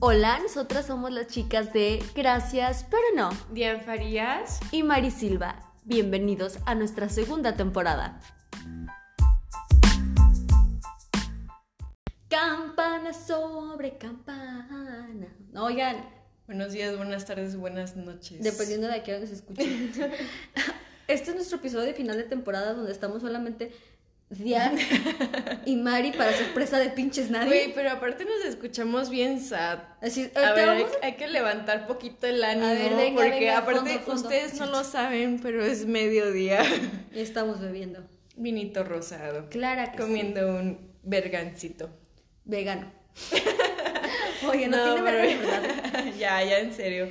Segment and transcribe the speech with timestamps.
[0.00, 3.30] Hola, nosotras somos las chicas de Gracias, pero no.
[3.50, 5.74] Diane Farías y Mari Silva.
[5.82, 8.20] Bienvenidos a nuestra segunda temporada.
[12.28, 15.36] Campana sobre campana.
[15.56, 16.08] Oigan.
[16.46, 18.40] Buenos días, buenas tardes, buenas noches.
[18.40, 19.92] Dependiendo de a qué hora se escuchen.
[21.08, 23.72] este es nuestro episodio de final de temporada donde estamos solamente
[24.30, 24.86] Diane
[25.64, 27.46] y Mari para sorpresa de pinches nadie.
[27.46, 29.78] Güey, pero aparte nos escuchamos bien sad.
[30.02, 32.66] Así, a ver, hay, que levantar poquito el ánimo.
[32.66, 36.62] A ver, venga, porque aparte ustedes no lo saben, pero es mediodía.
[37.14, 38.06] Y estamos bebiendo.
[38.36, 39.48] Vinito rosado.
[39.48, 41.90] Clara que Comiendo un vergancito.
[42.44, 42.92] Vegano.
[44.48, 46.04] Oye, no, tiene ¿verdad?
[46.18, 47.08] ya, ya, en serio.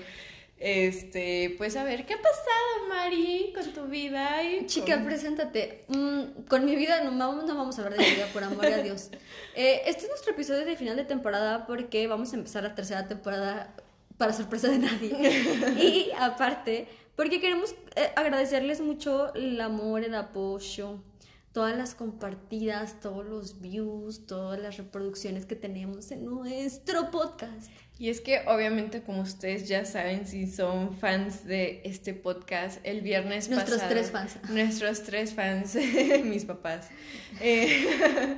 [0.59, 4.43] Este, pues a ver, ¿qué ha pasado, Mari, con tu vida?
[4.43, 5.85] Y Chica, preséntate.
[5.87, 8.81] Mm, con mi vida no, no, vamos a hablar de mi vida, por amor a
[8.81, 9.09] Dios.
[9.59, 13.07] Eh, este es nuestro episodio de final de temporada porque vamos a empezar la tercera
[13.07, 13.73] temporada
[14.17, 15.15] para sorpresa de nadie.
[15.79, 21.01] y aparte, porque queremos eh, agradecerles mucho el amor, el apoyo,
[21.53, 27.71] todas las compartidas, todos los views, todas las reproducciones que tenemos en nuestro podcast.
[27.99, 33.01] Y es que obviamente como ustedes ya saben, si son fans de este podcast, el
[33.01, 33.95] viernes nuestros pasado...
[33.95, 34.49] Nuestros tres fans.
[34.51, 35.75] Nuestros tres fans,
[36.23, 36.89] mis papás.
[37.41, 37.87] Eh,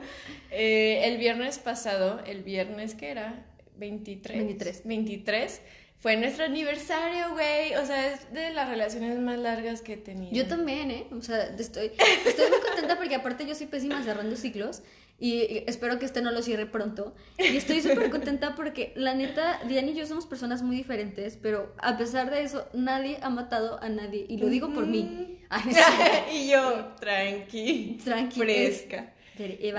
[0.52, 3.46] eh, el viernes pasado, el viernes que era
[3.78, 4.38] 23.
[4.38, 4.82] 23.
[4.86, 5.62] 23
[6.00, 7.76] fue nuestro aniversario, güey.
[7.76, 10.32] O sea, es de las relaciones más largas que he tenido.
[10.34, 11.08] Yo también, ¿eh?
[11.12, 11.92] O sea, estoy,
[12.26, 14.82] estoy muy contenta porque aparte yo soy pésima cerrando ciclos
[15.20, 17.14] y espero que este no lo cierre pronto.
[17.38, 21.74] Y estoy súper contenta porque la neta, Diane y yo somos personas muy diferentes, pero
[21.78, 24.26] a pesar de eso, nadie ha matado a nadie.
[24.30, 25.40] Y lo digo por mí.
[26.34, 28.00] y yo, tranqui.
[28.04, 28.40] Tranqui.
[28.40, 29.14] Fresca.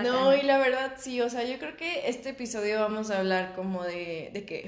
[0.03, 3.53] No, y la verdad sí, o sea, yo creo que este episodio vamos a hablar
[3.55, 4.67] como de, de qué.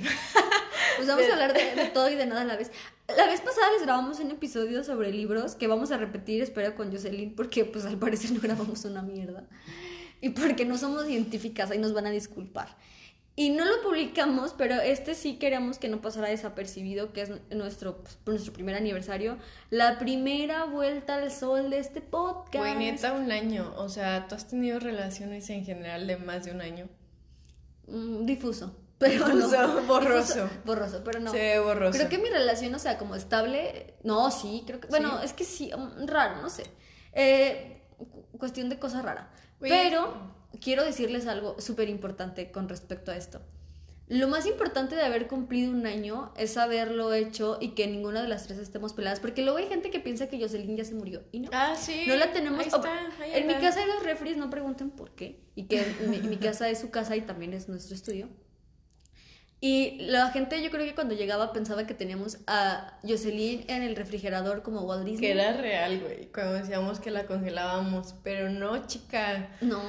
[0.96, 2.70] Pues vamos a hablar de, todo y de nada a la vez.
[3.16, 6.92] La vez pasada les grabamos un episodio sobre libros que vamos a repetir, espero, con
[6.92, 9.44] Jocelyn, porque pues al parecer no grabamos una mierda.
[10.22, 12.76] Y porque no somos científicas, ahí nos van a disculpar.
[13.34, 17.98] Y no lo publicamos, pero este sí queremos que no pasara desapercibido, que es nuestro,
[17.98, 19.36] pues, nuestro primer aniversario.
[19.70, 22.54] La primera vuelta al sol de este podcast.
[22.56, 23.74] Güey, neta, un año.
[23.78, 26.88] O sea, ¿tú has tenido relaciones en general de más de un año?
[27.88, 28.76] Mm, difuso.
[28.98, 29.82] Pero no.
[29.88, 30.48] borroso.
[30.64, 31.32] borroso, pero no.
[31.32, 31.98] Sí, borroso.
[31.98, 33.94] Creo que mi relación, o sea, como estable.
[34.04, 34.86] No, sí, creo que.
[34.86, 36.64] Bueno, es que sí, mm, raro, no sé.
[37.12, 37.82] Eh,
[38.38, 39.32] cuestión de cosa rara.
[39.70, 40.14] Pero
[40.60, 43.40] quiero decirles algo súper importante con respecto a esto.
[44.08, 48.28] Lo más importante de haber cumplido un año es haberlo hecho y que ninguna de
[48.28, 49.20] las tres estemos peladas.
[49.20, 51.22] Porque luego hay gente que piensa que Jocelyn ya se murió.
[51.32, 51.50] Y no.
[51.52, 52.04] Ah, sí.
[52.06, 52.60] No la tenemos.
[52.60, 55.40] Ahí está, en mi casa hay dos refries, no pregunten por qué.
[55.54, 55.82] Y que
[56.28, 58.28] mi casa es su casa y también es nuestro estudio.
[59.64, 63.94] Y la gente, yo creo que cuando llegaba pensaba que teníamos a Jocelyn en el
[63.94, 65.20] refrigerador como Walt Disney.
[65.20, 66.26] Que era real, güey.
[66.32, 68.16] Cuando decíamos que la congelábamos.
[68.24, 69.50] Pero no, chica.
[69.60, 69.80] No,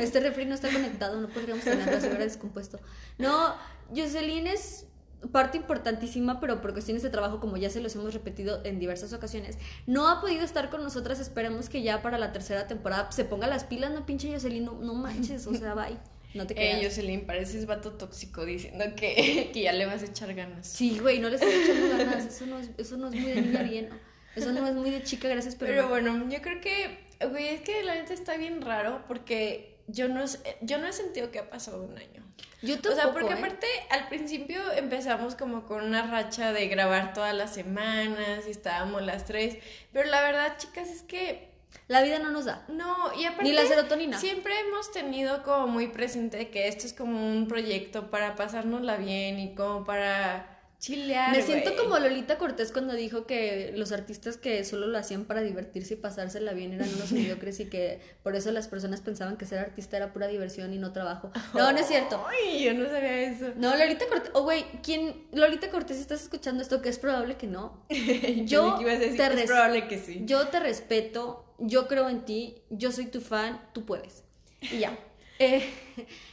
[0.00, 2.80] este refri no está conectado, no podríamos tenerlo, se hubiera descompuesto.
[3.16, 3.54] No,
[3.94, 4.86] Jocelyn es
[5.30, 9.12] parte importantísima, pero por cuestiones de trabajo, como ya se los hemos repetido en diversas
[9.12, 9.56] ocasiones,
[9.86, 11.20] no ha podido estar con nosotras.
[11.20, 14.72] Esperemos que ya para la tercera temporada se ponga las pilas, no pinche Jocelyn, no,
[14.72, 15.96] no manches, o sea, bye.
[16.34, 16.82] No te creas.
[16.82, 20.66] Eh, Jocelyn, pareces vato tóxico diciendo que, que, ya le vas a echar ganas.
[20.66, 22.26] Sí, güey, no le estoy echando ganas.
[22.26, 23.88] Eso no es, eso no es muy de niña bien.
[24.34, 25.72] Eso no es muy de chica, gracias, pero.
[25.72, 26.98] Pero bueno, yo creo que,
[27.30, 30.24] güey, es que la neta está bien raro porque yo no,
[30.60, 32.22] yo no he sentido que ha pasado un año.
[32.62, 33.36] Yo tampoco, O sea, porque ¿eh?
[33.36, 39.02] aparte al principio empezamos como con una racha de grabar todas las semanas y estábamos
[39.02, 39.58] las tres.
[39.92, 41.55] Pero la verdad, chicas, es que
[41.88, 42.64] la vida no nos da.
[42.68, 43.44] No, y aparte.
[43.44, 44.18] Ni la serotonina.
[44.18, 49.38] Siempre hemos tenido como muy presente que esto es como un proyecto para pasárnosla bien
[49.38, 51.32] y como para chilear.
[51.34, 55.42] Me siento como Lolita Cortés cuando dijo que los artistas que solo lo hacían para
[55.42, 59.46] divertirse y pasársela bien eran unos mediocres y que por eso las personas pensaban que
[59.46, 61.30] ser artista era pura diversión y no trabajo.
[61.54, 62.24] No, no es cierto.
[62.28, 63.52] Ay, yo no sabía eso.
[63.56, 64.30] No, Lolita Cortés.
[64.34, 65.26] Oh, güey, ¿quién?
[65.32, 66.82] Lolita Cortés, ¿estás escuchando esto?
[66.82, 67.84] Que es probable que no.
[68.44, 70.22] yo te es probable que sí.
[70.24, 74.24] Yo te respeto yo creo en ti, yo soy tu fan, tú puedes.
[74.60, 74.98] Y ya.
[75.38, 75.68] Eh,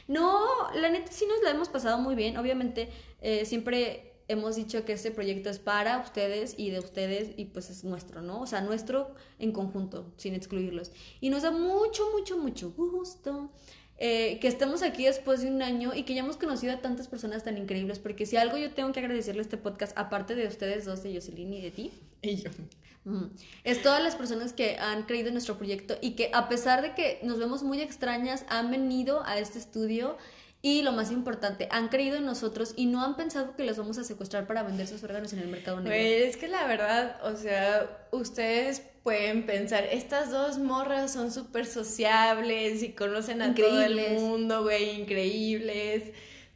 [0.08, 0.42] no,
[0.76, 2.38] la neta sí nos la hemos pasado muy bien.
[2.38, 2.88] Obviamente,
[3.20, 7.70] eh, siempre hemos dicho que este proyecto es para ustedes y de ustedes y pues
[7.70, 8.40] es nuestro, ¿no?
[8.40, 10.92] O sea, nuestro en conjunto, sin excluirlos.
[11.20, 13.50] Y nos da mucho, mucho, mucho gusto
[13.98, 17.06] eh, que estemos aquí después de un año y que ya hemos conocido a tantas
[17.06, 20.48] personas tan increíbles, porque si algo yo tengo que agradecerle a este podcast, aparte de
[20.48, 21.92] ustedes dos, de Jocelyn y de ti,
[22.22, 22.50] y yo.
[23.64, 26.94] Es todas las personas que han creído en nuestro proyecto y que a pesar de
[26.94, 30.16] que nos vemos muy extrañas, han venido a este estudio
[30.64, 33.98] Y lo más importante, han creído en nosotros y no han pensado que los vamos
[33.98, 35.94] a secuestrar para vender sus órganos en el mercado negro.
[35.94, 42.82] Es que la verdad, o sea, ustedes pueden pensar, estas dos morras son súper sociables
[42.82, 46.04] y conocen a todo el mundo, güey, increíbles.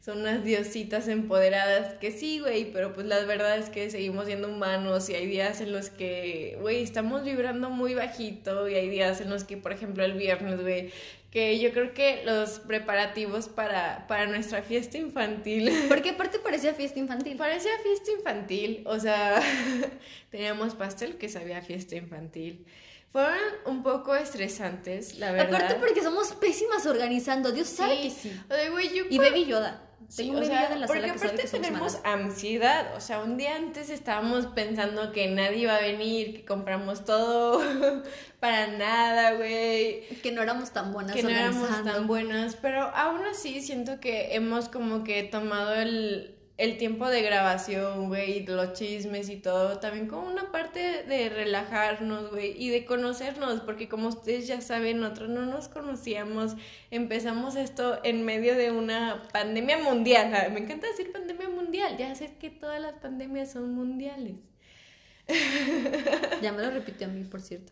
[0.03, 4.47] Son unas diositas empoderadas que sí, güey, pero pues la verdad es que seguimos siendo
[4.47, 9.21] humanos y hay días en los que, güey, estamos vibrando muy bajito y hay días
[9.21, 10.91] en los que, por ejemplo, el viernes, güey,
[11.31, 16.99] que yo creo que los preparativos para, para nuestra fiesta infantil Porque aparte parecía fiesta
[16.99, 17.37] infantil.
[17.37, 19.41] Parecía fiesta infantil, o sea,
[20.31, 22.65] teníamos pastel que sabía fiesta infantil.
[23.11, 25.55] Fueron un poco estresantes, la verdad.
[25.55, 28.01] Aparte porque somos pésimas organizando, Dios sabe Sí.
[28.03, 28.41] que sí.
[28.49, 29.85] O sea, güey, yo Y Baby Yoda.
[30.07, 32.01] Sí, o sea, en la porque aparte tenemos malas.
[32.03, 37.05] ansiedad, o sea, un día antes estábamos pensando que nadie iba a venir, que compramos
[37.05, 37.61] todo
[38.39, 40.07] para nada, güey.
[40.23, 44.33] Que no éramos tan buenas que no éramos tan buenas, pero aún así siento que
[44.33, 50.07] hemos como que tomado el, el tiempo de grabación, güey, los chismes y todo, también
[50.07, 55.29] como una parte de relajarnos, güey, y de conocernos, porque como ustedes ya saben, nosotros
[55.29, 56.57] no nos conocíamos,
[56.91, 62.13] empezamos esto en medio de una pandemia mundial, Ah, me encanta decir pandemia mundial, ya
[62.13, 64.33] sé que todas las pandemias son mundiales,
[66.41, 67.71] Ya me lo repitió a mí, por cierto.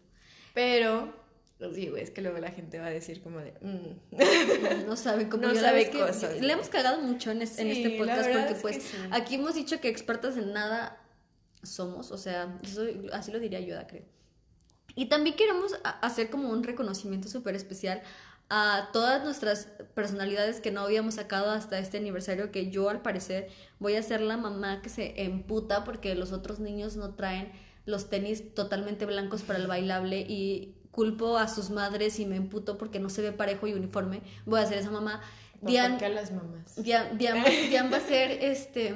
[0.54, 1.27] pero...
[1.74, 3.54] sí, güey, es que luego la gente va a decir como de...
[3.62, 4.86] "Mm".
[4.88, 7.74] No sabe cómo No yo sabe que cosas, Le hemos cagado mucho en, es- en
[7.74, 8.98] Sí, este podcast porque es pues sí.
[9.12, 11.02] aquí hemos dicho que expertas en nada
[11.64, 14.04] somos, o sea, soy- así lo diría Yoda, creo.
[14.96, 18.02] Y también queremos hacer como un reconocimiento súper especial
[18.50, 23.50] a todas nuestras personalidades que no habíamos sacado hasta este aniversario, que yo al parecer
[23.80, 27.52] voy a ser la mamá que se emputa porque los otros niños no traen
[27.86, 32.80] los tenis totalmente blancos para el bailable y culpo a sus madres y me emputo
[32.80, 34.22] porque no se ve parejo y uniforme.
[34.46, 35.22] Voy a ser esa mamá.
[35.62, 36.74] Dian, Porque a las mamás.
[37.92, 38.96] Va, a ser este,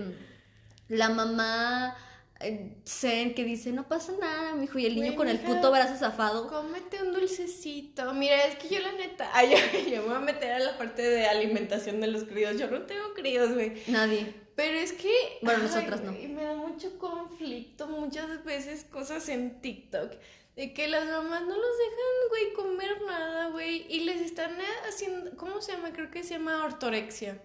[0.88, 1.96] la mamá
[2.40, 5.96] eh, zen que dice, no pasa nada, mijo, y el niño con el puto brazo
[5.96, 6.48] zafado.
[6.48, 8.12] Cómete un dulcecito.
[8.16, 9.30] Mira, es que yo la neta.
[9.34, 12.58] Ay, yo, yo me voy a meter a la parte de alimentación de los críos.
[12.58, 13.74] Yo no tengo críos, güey.
[13.86, 14.34] Nadie.
[14.56, 15.14] Pero es que.
[15.44, 16.18] Bueno, nosotras no.
[16.18, 20.14] Y me da mucho conflicto muchas veces cosas en TikTok.
[20.56, 23.86] De que las mamás no los dejan, güey, comer nada, güey.
[23.90, 25.36] Y les están eh, haciendo.
[25.38, 25.94] ¿Cómo se llama?
[25.94, 27.42] Creo que se llama ortorexia.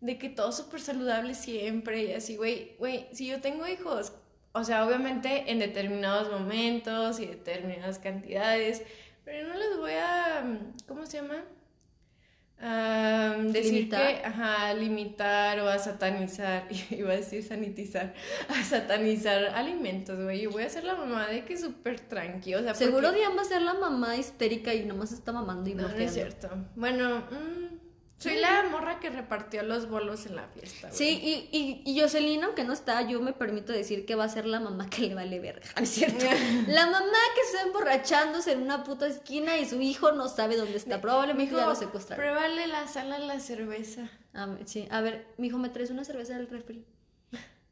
[0.00, 2.76] De que todo súper saludable siempre y así, güey.
[2.78, 4.12] Güey, si yo tengo hijos,
[4.52, 8.82] o sea, obviamente en determinados momentos y determinadas cantidades,
[9.24, 10.44] pero no les voy a.
[10.86, 11.44] ¿Cómo se llama?
[12.66, 14.20] A decir Limitar.
[14.20, 18.14] que, ajá, limitar o a satanizar, iba a decir sanitizar,
[18.48, 20.40] a satanizar alimentos, güey.
[20.40, 23.42] Yo voy a ser la mamá de que súper tranqui, o sea, Seguro porque- va
[23.42, 26.48] a ser la mamá histérica y nomás está mamando y No, no es cierto.
[26.74, 27.73] Bueno, mm,
[28.24, 30.98] soy la morra que repartió los bolos en la fiesta, güey.
[30.98, 34.28] Sí, y, y, y Jocelyn, aunque no está, yo me permito decir que va a
[34.28, 36.24] ser la mamá que le vale verga, ¿no es cierto?
[36.68, 40.76] la mamá que está emborrachándose en una puta esquina y su hijo no sabe dónde
[40.76, 41.00] está.
[41.00, 42.24] Probablemente ya lo secuestraron.
[42.24, 44.08] Pruébale la sal a la cerveza.
[44.34, 46.84] Ah, sí, a ver, mijo, ¿me traes una cerveza del refri?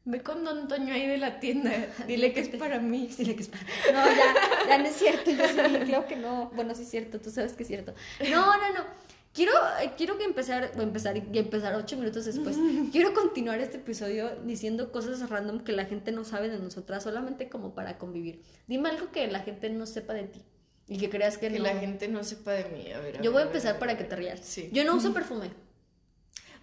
[0.05, 1.71] Ve con Don Toño ahí de la tienda.
[2.07, 3.07] Dile que es para mí.
[3.17, 3.63] Dile que es para-
[3.93, 6.51] No, ya, ya no es cierto, Jocelyn, creo que no.
[6.53, 7.93] Bueno, sí es cierto, tú sabes que es cierto.
[8.29, 9.12] No, no, no.
[9.33, 12.55] Quiero, eh, quiero que empezar, o empezar y empezar ocho minutos después.
[12.91, 17.49] Quiero continuar este episodio diciendo cosas random que la gente no sabe de nosotras, solamente
[17.49, 18.41] como para convivir.
[18.67, 20.43] Dime algo que la gente no sepa de ti
[20.87, 21.65] y que creas que, Que no.
[21.65, 22.91] la gente no sepa de mí.
[22.91, 24.39] A ver, a Yo voy a empezar ver, para que te rías.
[24.41, 24.69] Sí.
[24.71, 25.49] Yo no uso perfume.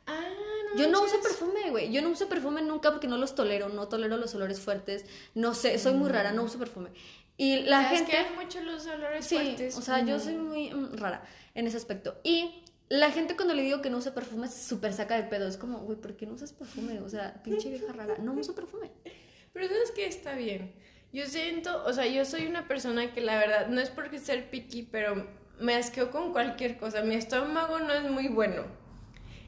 [0.06, 0.28] Ah,
[0.74, 1.92] no Yo no uso perfume, güey.
[1.92, 3.68] Yo no uso perfume nunca porque no los tolero.
[3.68, 5.04] No tolero los olores fuertes.
[5.34, 6.90] No sé, soy muy rara, no uso perfume.
[7.42, 8.10] Y la Es gente.
[8.10, 9.74] que hay muchos los olores Sí, fuertes.
[9.78, 10.24] o sea, yo Ujú.
[10.24, 11.22] soy muy mm, rara
[11.54, 12.20] en ese aspecto.
[12.22, 15.48] Y la gente cuando le digo que no usa perfume se súper saca de pedo.
[15.48, 17.00] Es como, güey, ¿por qué no usas perfume?
[17.00, 18.18] O sea, pinche vieja rara.
[18.18, 18.90] No uso perfume.
[19.54, 20.74] Pero sabes que está bien.
[21.14, 24.50] Yo siento, o sea, yo soy una persona que la verdad, no es porque ser
[24.50, 25.26] picky, pero
[25.58, 27.02] me asqueo con cualquier cosa.
[27.02, 28.64] Mi estómago no es muy bueno.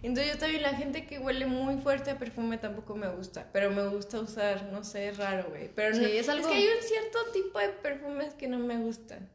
[0.03, 3.71] Entonces yo también la gente que huele muy fuerte a perfume tampoco me gusta, pero
[3.71, 5.69] me gusta usar, no sé, es raro, güey.
[5.75, 8.77] Pero Sí, no- es algo- que hay un cierto tipo de perfumes que no me
[8.79, 9.29] gustan.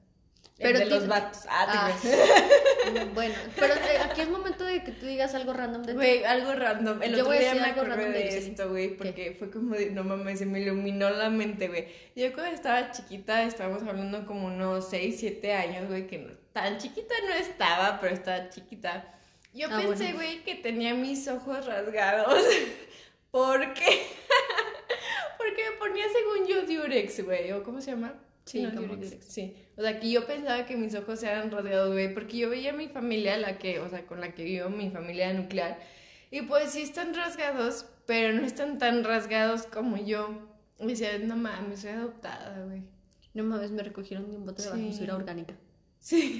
[0.59, 1.41] Pero de los vatos.
[1.47, 1.97] Ah, Ah.
[3.13, 5.93] Bueno, pero eh, aquí es momento de que tú digas algo random de.
[5.93, 7.01] Güey, algo random.
[7.03, 9.75] El Yo otro voy a día decir me acordé de esto, güey, porque fue como
[9.75, 11.87] de, no mames, se me iluminó la mente, güey.
[12.15, 16.77] Yo cuando estaba chiquita, estábamos hablando como unos 6, 7 años, güey, que no, tan
[16.79, 19.13] chiquita no estaba, pero estaba chiquita.
[19.57, 20.15] Yo Ah, pensé, bueno.
[20.17, 22.43] güey, que tenía mis ojos rasgados.
[23.31, 23.85] ¿Por qué?
[25.37, 28.13] Porque me ponía según yo Durex, güey, o ¿cómo se llama?
[28.45, 28.73] Sí, ¿no?
[28.75, 29.25] como Durex.
[29.25, 32.71] Sí, o sea, que yo pensaba que mis ojos eran rasgados, güey, porque yo veía
[32.71, 35.79] a mi familia, la que, o sea, con la que vivo, mi familia nuclear,
[36.29, 40.29] Y pues sí están rasgados, pero no están tan rasgados como yo.
[40.79, 42.83] Y decía, no mames, soy adoptada, güey.
[43.33, 44.87] No mames, me recogieron de un bote de Sí.
[44.87, 45.55] basura orgánica.
[46.07, 46.39] Sí.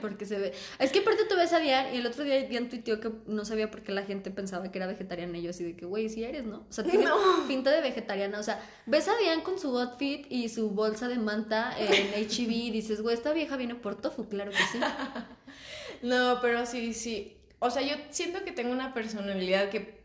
[0.00, 0.52] Porque se ve.
[0.78, 3.44] Es que aparte tú ves a Dian y el otro día Dian tuiteó que no
[3.44, 6.08] sabía por qué la gente pensaba que era vegetariana y yo así de que, güey,
[6.08, 6.58] sí eres, ¿no?
[6.58, 7.16] O sea, tiene No.
[7.48, 8.38] pinta de vegetariana.
[8.38, 12.50] O sea, ves a Dian con su outfit y su bolsa de manta en HEB
[12.52, 14.78] y dices, güey, esta vieja viene por tofu, claro que sí.
[16.02, 17.36] No, pero sí, sí.
[17.58, 20.04] O sea, yo siento que tengo una personalidad que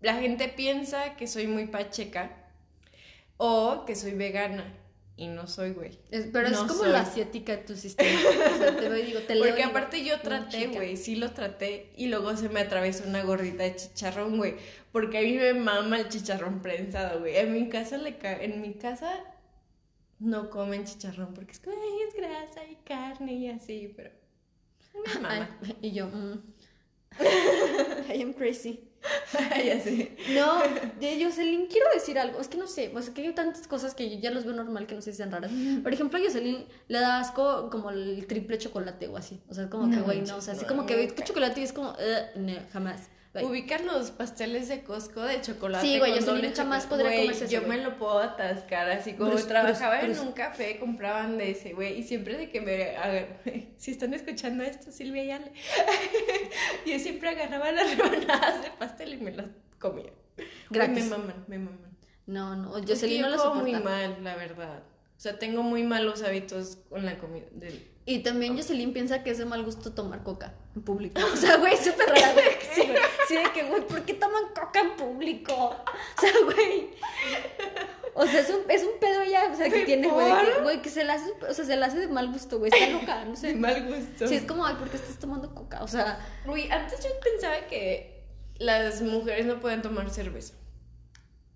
[0.00, 2.50] la gente piensa que soy muy pacheca
[3.36, 4.64] o que soy vegana.
[5.16, 5.98] Y no soy, güey.
[6.10, 6.90] Pero es como soy.
[6.90, 8.08] la asiática de tu sistema.
[8.54, 9.44] O sea, te veo y digo, te leo.
[9.44, 10.72] Porque digo, aparte yo "Mm, traté, chica".
[10.72, 14.56] güey, sí lo traté y luego se me atravesó una gordita de chicharrón, güey,
[14.90, 17.36] porque a mí me mama el chicharrón prensado, güey.
[17.36, 19.20] En mi casa le ca- en mi casa
[20.18, 24.10] no comen chicharrón porque es como, ay, es grasa y carne y así, pero
[24.94, 25.58] me mama.
[25.62, 26.40] Ay, y yo, mm.
[28.12, 28.88] I am crazy.
[29.52, 30.14] Ay, así.
[30.34, 30.62] No,
[31.00, 32.40] de Jocelyn, quiero decir algo.
[32.40, 34.54] Es que no sé, o sea, que hay tantas cosas que yo ya los veo
[34.54, 35.50] normal que no sé si sean raras.
[35.82, 39.40] Por ejemplo, a Jocelyn le da asco como el triple chocolate o así.
[39.48, 40.36] O sea, como que, güey, no.
[40.36, 43.08] O sea, así como que ve chocolate y es como, "Ugh, no, jamás.
[43.34, 43.44] Bye.
[43.46, 45.86] Ubican los pasteles de Costco de chocolate.
[45.86, 47.78] Sí, güey, con Jocelyn doble jamás podría comerse Yo güey.
[47.78, 50.26] me lo puedo atascar así como Bruce, trabajaba Bruce, en Bruce.
[50.28, 51.98] un café, compraban de ese, güey.
[51.98, 52.94] Y siempre de que me.
[52.96, 53.40] agar-
[53.78, 55.50] Si están escuchando esto, Silvia y Ale.
[56.86, 59.46] yo siempre agarraba las rebanadas de pastel y me las
[59.78, 60.12] comía.
[60.36, 61.04] Güey, Gratis.
[61.04, 61.96] Me maman, me maman.
[62.26, 63.60] No, no, que yo no lo soporta.
[63.62, 64.82] muy mal, la verdad.
[65.16, 67.46] O sea, tengo muy malos hábitos con la comida.
[67.52, 71.20] del- Y también Jocelyn piensa que es de mal gusto tomar coca en público.
[71.32, 72.44] O sea, güey, súper güey.
[72.74, 72.96] Sí, güey.
[73.32, 75.54] De que, güey, ¿por qué toman coca en público?
[75.54, 76.90] O sea, güey.
[78.14, 80.90] O sea, es un, es un pedo ya, o sea, que tiene, güey, que, que
[80.90, 82.70] se la hace, o sea, se la hace de mal gusto, güey.
[82.72, 83.48] Está loca, no sé.
[83.48, 84.28] De mal gusto.
[84.28, 85.82] Sí, es como, ay, ¿por qué estás tomando coca?
[85.82, 88.22] O sea, Güey, antes yo pensaba que
[88.58, 90.54] las mujeres no pueden tomar cerveza.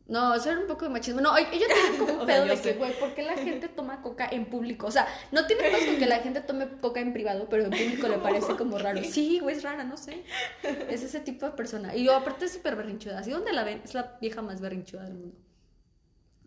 [0.09, 1.21] No, eso era un poco de machismo.
[1.21, 3.69] No, ella tiene como un sea, pedo yo de que, güey, ¿por qué la gente
[3.69, 4.87] toma coca en público?
[4.87, 7.71] O sea, no tiene pedos con que la gente tome coca en privado, pero en
[7.71, 9.03] público le parece como raro.
[9.03, 10.23] Sí, güey, es rara, no sé.
[10.89, 11.97] Es ese tipo de persona.
[11.97, 13.19] Y aparte es súper berrinchuda.
[13.19, 15.37] Así donde la ven, es la vieja más berrinchuda del mundo.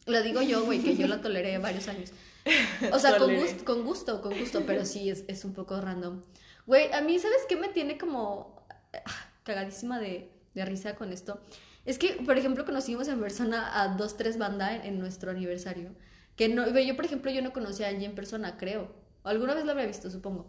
[0.05, 2.13] Lo digo yo, güey, que yo la toleré varios años.
[2.93, 6.21] O sea, con gusto, con gusto, con gusto, pero sí, es, es un poco random.
[6.65, 11.41] Güey, a mí, ¿sabes qué me tiene como ah, cagadísima de, de risa con esto?
[11.89, 15.89] Es que, por ejemplo, conocimos en persona a dos, tres bandas en, en nuestro aniversario.
[16.35, 18.91] Que no, yo, por ejemplo, yo no conocía a Angie en persona, creo.
[19.23, 20.45] Alguna vez la habría visto, supongo.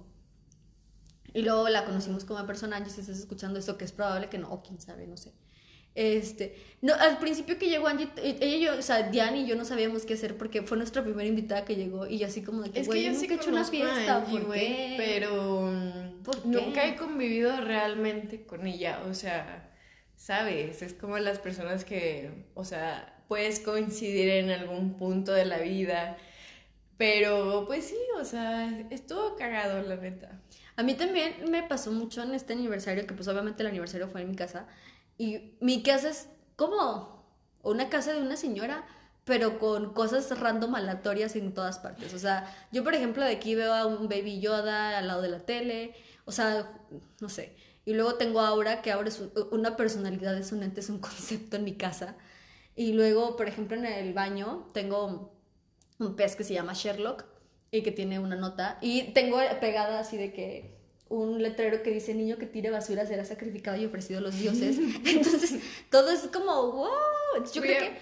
[1.32, 4.36] Y luego la conocimos como persona, Angie, si estás escuchando esto, que es probable que
[4.36, 5.32] no, o quién sabe, no sé.
[5.94, 9.46] Este, no, al principio que llegó Angie, eh, ella y yo, o sea, Diane y
[9.46, 12.42] yo no sabíamos qué hacer porque fue nuestra primera invitada que llegó y yo así
[12.42, 15.72] como de que, güey, yo yo sí nunca he hecho una fiesta, Angie, pero
[16.22, 16.48] ¿Por qué?
[16.48, 19.69] nunca he convivido realmente con ella, o sea,
[20.20, 25.58] sabes, es como las personas que, o sea, puedes coincidir en algún punto de la
[25.58, 26.18] vida,
[26.98, 30.38] pero pues sí, o sea, estuvo cagado, la neta.
[30.76, 34.20] A mí también me pasó mucho en este aniversario, que pues obviamente el aniversario fue
[34.20, 34.66] en mi casa.
[35.16, 37.24] Y mi casa es como
[37.62, 38.84] una casa de una señora,
[39.24, 42.12] pero con cosas random aleatorias en todas partes.
[42.12, 45.30] O sea, yo por ejemplo de aquí veo a un baby Yoda al lado de
[45.30, 45.94] la tele,
[46.26, 46.70] o sea,
[47.20, 47.56] no sé.
[47.84, 50.98] Y luego tengo Aura, que ahora es un- una personalidad, es un ente, es un
[50.98, 52.16] concepto en mi casa.
[52.76, 55.32] Y luego, por ejemplo, en el baño tengo
[55.98, 57.24] un pez que se llama Sherlock
[57.70, 58.78] y que tiene una nota.
[58.80, 63.24] Y tengo pegada así de que un letrero que dice niño que tire basura será
[63.24, 64.76] sacrificado y ofrecido a los dioses.
[65.04, 65.54] Entonces,
[65.90, 66.88] todo es como, wow.
[67.52, 67.98] Yo creo que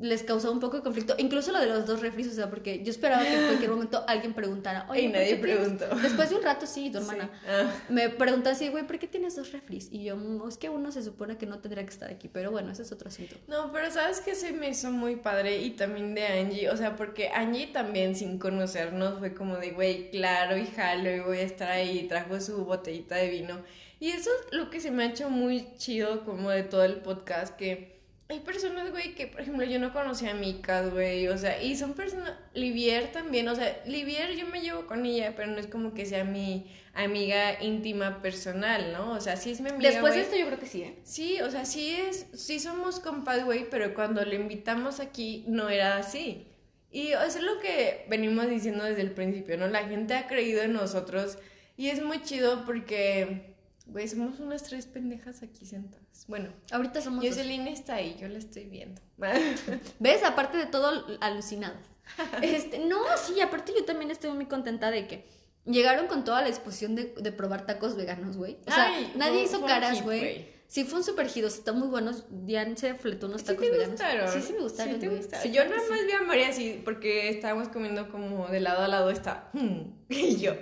[0.00, 1.14] les causó un poco de conflicto.
[1.18, 4.04] Incluso lo de los dos refris, o sea, porque yo esperaba que en cualquier momento
[4.06, 5.96] alguien preguntara, oye, Y ¿por nadie qué tienes-" preguntó.
[5.96, 7.30] Después de un rato, sí, tu hermana.
[7.32, 7.46] Sí.
[7.50, 7.72] Ah.
[7.88, 9.88] Me pregunta así, güey, ¿por qué tienes dos refris?
[9.90, 12.50] Y yo, "Mm, es que uno se supone que no tendría que estar aquí, pero
[12.50, 13.36] bueno, ese es otro asunto.
[13.48, 16.94] No, pero sabes que se me hizo muy padre y también de Angie, o sea,
[16.96, 21.42] porque Angie también sin conocernos fue como de, güey, claro, y jalo, y voy a
[21.42, 23.58] estar ahí, trajo su botellita de vino.
[24.00, 26.96] Y eso es lo que se me ha hecho muy chido como de todo el
[26.96, 27.97] podcast, que
[28.30, 31.76] hay personas, güey, que por ejemplo yo no conocía a Micas, güey, o sea, y
[31.76, 35.66] son personas, Livier también, o sea, Livier yo me llevo con ella, pero no es
[35.66, 39.12] como que sea mi amiga íntima personal, ¿no?
[39.12, 39.90] O sea, sí es mi amiga.
[39.90, 40.98] Después de esto yo creo que sí, ¿eh?
[41.04, 45.70] Sí, o sea, sí es, sí somos compas, güey, pero cuando le invitamos aquí no
[45.70, 46.46] era así.
[46.90, 49.68] Y eso es lo que venimos diciendo desde el principio, ¿no?
[49.68, 51.38] La gente ha creído en nosotros
[51.76, 53.47] y es muy chido porque,
[53.88, 56.24] güey, somos unas tres pendejas aquí sentadas.
[56.28, 57.34] Bueno, Ahorita somos dos.
[57.34, 59.00] Jocelyn está ahí, yo la estoy viendo.
[59.98, 60.22] ¿Ves?
[60.24, 61.84] Aparte de todo, alucinadas.
[62.42, 65.26] Este, no, sí, aparte yo también estoy muy contenta de que
[65.66, 68.56] llegaron con toda la disposición de, de probar tacos veganos, güey.
[68.66, 70.56] O sea, Ay, nadie hizo caras, güey.
[70.68, 72.24] Sí, fue un super giros, están muy buenos.
[72.30, 73.90] Diane se fletó unos ¿Sí tacos te veganos.
[73.92, 74.28] gustaron?
[74.32, 75.42] Sí, sí me gustaron, ¿Sí te gustaron?
[75.42, 78.88] Sí, yo nada más vi a María así porque estábamos comiendo como de lado a
[78.88, 79.48] lado está.
[79.54, 80.52] "Hmm", Y yo.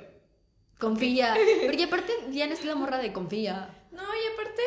[0.79, 1.35] Confía.
[1.65, 3.75] Porque aparte, Diane es la morra de confía.
[3.93, 4.63] No, y aparte,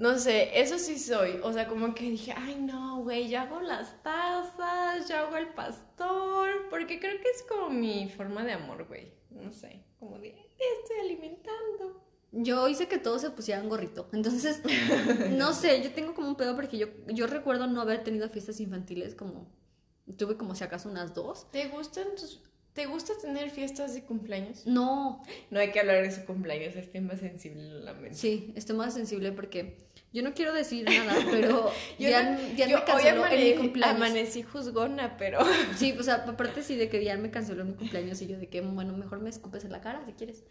[0.00, 1.38] no sé, eso sí soy.
[1.42, 5.48] O sea, como que dije, ay, no, güey, yo hago las tazas, yo hago el
[5.48, 9.12] pastor, porque creo que es como mi forma de amor, güey.
[9.28, 12.02] No sé, como de, te estoy alimentando.
[12.32, 14.08] Yo hice que todos se pusieran gorrito.
[14.14, 14.62] Entonces,
[15.32, 18.58] no sé, yo tengo como un pedo porque yo, yo recuerdo no haber tenido fiestas
[18.60, 19.52] infantiles como...
[20.16, 21.50] Tuve como si acaso unas dos.
[21.50, 22.42] ¿Te gustan tus...
[22.74, 24.66] ¿Te gusta tener fiestas de cumpleaños?
[24.66, 28.16] No, No hay que hablar de su cumpleaños, es tema sensible, lo lamento.
[28.16, 29.76] sí, estoy más sensible porque
[30.12, 33.96] yo no quiero decir nada, pero Yo, no- yo me hoy canceló en mi cumpleaños.
[33.96, 35.38] amanecí juzgona, pero...
[35.76, 38.38] Sí, o sea, aparte sí de que Diane me canceló en mi cumpleaños y yo
[38.38, 40.42] de que, bueno, mejor me escupes en la cara si quieres.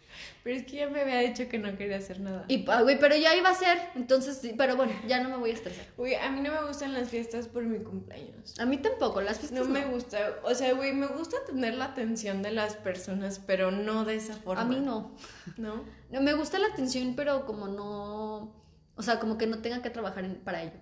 [0.42, 2.44] Pero es que ya me había dicho que no quería hacer nada.
[2.48, 5.50] Y, ah, güey, pero ya iba a ser, entonces pero bueno, ya no me voy
[5.50, 5.84] a estresar.
[5.96, 8.58] Güey, a mí no me gustan las fiestas por mi cumpleaños.
[8.58, 11.86] A mí tampoco, las fiestas No me gusta, o sea, güey, me gusta tener la
[11.86, 14.62] atención de las personas, pero no de esa forma.
[14.62, 15.14] A mí no.
[15.56, 15.84] ¿No?
[16.10, 18.54] No, Me gusta la atención, pero como no.
[19.00, 20.74] O sea, como que no tenga que trabajar en- para ello.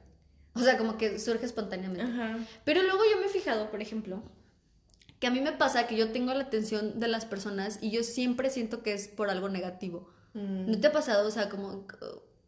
[0.55, 2.03] O sea, como que surge espontáneamente.
[2.03, 2.37] Ajá.
[2.65, 4.25] Pero luego yo me he fijado, por ejemplo,
[5.21, 8.03] que a mí me pasa que yo tengo la atención de las personas y yo
[8.03, 10.11] siempre siento que es por algo negativo.
[10.35, 10.69] Mm.
[10.73, 11.29] ¿No te ha pasado?
[11.29, 11.87] O sea, como,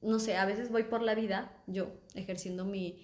[0.02, 3.00] no sé, a veces voy por la vida, yo, ejerciendo mi,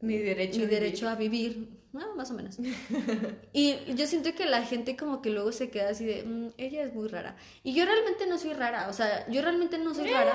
[0.00, 0.80] Mi derecho mi a vivir.
[0.80, 1.68] derecho a vivir,
[2.16, 2.58] más o menos.
[3.52, 6.82] y yo siento que la gente como que luego se queda así de, "Mm, ella
[6.82, 7.36] es muy rara.
[7.62, 10.34] Y yo realmente no soy rara, o sea, yo realmente no soy rara.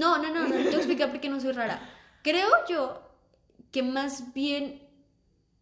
[0.00, 1.80] No, no, no, no, te voy a explicar por qué no soy rara.
[2.22, 2.80] Creo yo
[3.72, 4.64] que más bien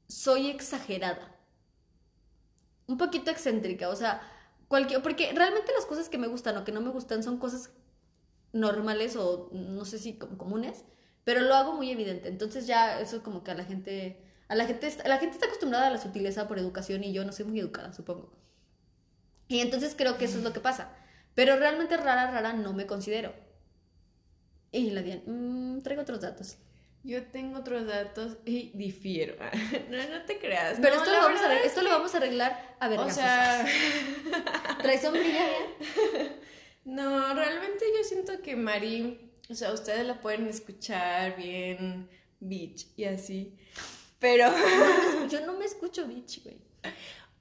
[0.09, 1.37] soy exagerada.
[2.87, 4.21] Un poquito excéntrica, o sea,
[4.69, 7.71] cualquier, porque realmente las cosas que me gustan o que no me gustan son cosas
[8.53, 10.85] normales o no sé si comunes,
[11.25, 12.29] pero lo hago muy evidente.
[12.29, 15.47] Entonces ya eso como que a la gente, a la gente, está- la gente está
[15.47, 18.33] acostumbrada a la sutileza por educación y yo no soy muy educada, supongo.
[19.49, 20.91] Y entonces creo que eso es lo que pasa.
[21.35, 23.33] Pero realmente rara, rara no me considero.
[24.77, 26.57] Y la Diane, "Mm, traigo otros datos.
[27.05, 29.37] Yo tengo otros datos y difiero.
[29.91, 30.79] no, no te creas.
[30.81, 32.99] Pero No, esto, lo vamos, a esto lo vamos a arreglar a ver.
[32.99, 33.65] O sea,
[34.83, 36.33] ¿traes sombrilla, Diane?
[36.85, 42.09] no, realmente yo siento que Mari, o sea, ustedes la pueden escuchar bien,
[42.41, 43.55] bitch y así,
[44.19, 44.51] pero,
[45.31, 46.57] Yo no me escucho, bitch, güey.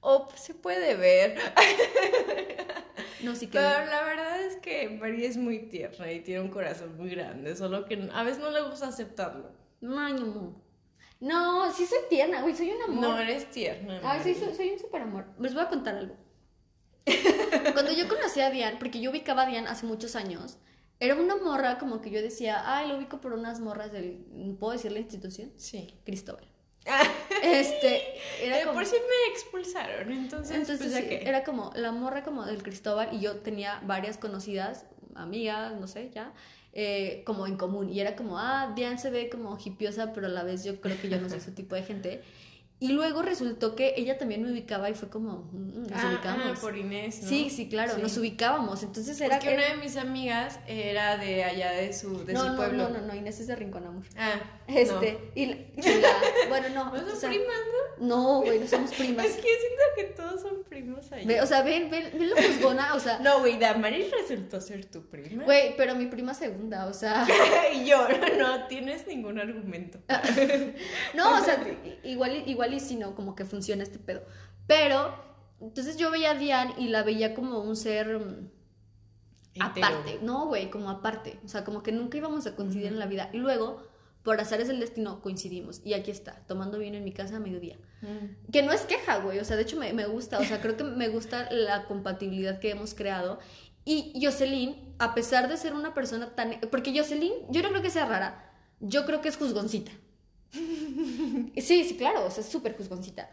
[0.00, 1.38] o se puede ver.
[3.24, 3.58] No, sí que.
[3.58, 7.56] Pero la verdad es que Mari es muy tierna y tiene un corazón muy grande,
[7.56, 9.50] solo que a veces no le gusta aceptarlo.
[9.82, 10.62] Ay, no.
[11.20, 13.00] No, sí soy tierna, güey, soy un amor.
[13.00, 14.00] No eres tierna.
[14.02, 15.26] Ay, sí, soy, soy un super amor.
[15.38, 16.16] Les voy a contar algo.
[17.72, 20.58] Cuando yo conocí a Diane, porque yo ubicaba a Diane hace muchos años,
[21.00, 24.56] era una morra como que yo decía, ay, lo ubico por unas morras del.
[24.58, 25.52] ¿Puedo decir la institución?
[25.56, 25.94] Sí.
[26.04, 26.46] Cristóbal.
[27.42, 28.02] Este,
[28.42, 28.74] era como.
[28.74, 33.20] por sí me expulsaron, entonces, Entonces pues, era como la morra como del Cristóbal y
[33.20, 36.32] yo tenía varias conocidas, amigas, no sé, ya,
[36.72, 37.88] eh, como en común.
[37.88, 41.00] Y era como, ah, Diane se ve como hipiosa, pero a la vez yo creo
[41.00, 42.22] que yo no soy su tipo de gente.
[42.84, 46.46] Y luego resultó que ella también me ubicaba y fue como, mm, nos Ah, ubicamos.
[46.58, 47.28] ah, por Inés, ¿no?
[47.28, 48.02] Sí, sí, claro, Sí.
[48.02, 48.82] nos ubicábamos.
[48.82, 52.48] Entonces era Porque una de mis amigas era de allá de su, de no, su
[52.50, 52.88] no, pueblo.
[52.90, 54.04] no, no, no, Inés es de Rincón Amor.
[54.18, 54.34] Ah,
[54.66, 56.84] Este, y la- y la- bueno, no.
[56.86, 56.92] no.
[56.92, 57.56] ¿No o son sea, primas,
[57.98, 58.06] no?
[58.06, 59.24] No, güey, no somos primas.
[59.26, 61.08] Es que siento que todos son primos.
[61.24, 64.84] Ve, o sea, ven, ven, ven lo juzgona, o sea, no, güey, Damaris resultó ser
[64.86, 65.44] tu prima.
[65.44, 67.26] güey, pero mi prima segunda, o sea.
[67.74, 68.06] y yo,
[68.38, 70.00] no tienes ningún argumento.
[71.14, 71.62] No, o sea,
[72.02, 74.22] igual, y- igual y si no, como que funciona este pedo.
[74.66, 75.14] Pero,
[75.60, 78.50] entonces yo veía a Diane y la veía como un ser mm,
[79.60, 80.18] aparte.
[80.22, 81.38] No, güey, como aparte.
[81.44, 83.30] O sea, como que nunca íbamos a coincidir en la vida.
[83.32, 83.82] Y luego,
[84.22, 85.80] por azares del destino, coincidimos.
[85.84, 87.78] Y aquí está, tomando vino en mi casa a mediodía.
[88.02, 88.50] Mm.
[88.50, 89.38] Que no es queja, güey.
[89.38, 90.38] O sea, de hecho me, me gusta.
[90.38, 93.38] O sea, creo que me gusta la compatibilidad que hemos creado.
[93.86, 96.58] Y Jocelyn, a pesar de ser una persona tan...
[96.70, 98.50] Porque Jocelyn, yo no creo que sea rara.
[98.80, 99.92] Yo creo que es juzgoncita.
[101.56, 102.24] Sí, sí, claro.
[102.26, 103.30] O sea, es súper juzgoncita.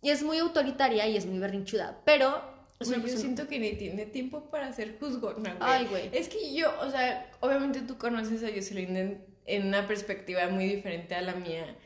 [0.00, 2.00] Y es muy autoritaria y es muy berrinchuda.
[2.04, 2.50] Pero...
[2.80, 5.58] Es una yo persona- siento que ni tiene tiempo para ser juzgona, güey.
[5.70, 6.10] Ay, güey.
[6.12, 10.66] Es que yo, o sea, obviamente tú conoces a Jocelyn en, en una perspectiva muy
[10.66, 11.76] diferente a la mía.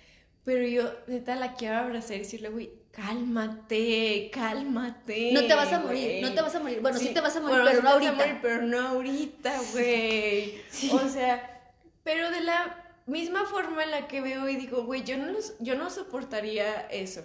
[0.45, 5.33] Pero yo, neta, la quiero abrazar y decirle, güey, cálmate, cálmate.
[5.33, 6.23] No te vas a morir, güey".
[6.23, 6.81] no te vas a morir.
[6.81, 8.25] Bueno, sí, te vas a morir, bueno, pero sí no te vas a ahorita.
[8.27, 10.55] morir, pero no ahorita, güey.
[10.93, 11.73] O sea,
[12.05, 15.55] pero de la misma forma en la que veo y digo, güey, yo no, los-
[15.61, 17.25] yo no soportaría eso.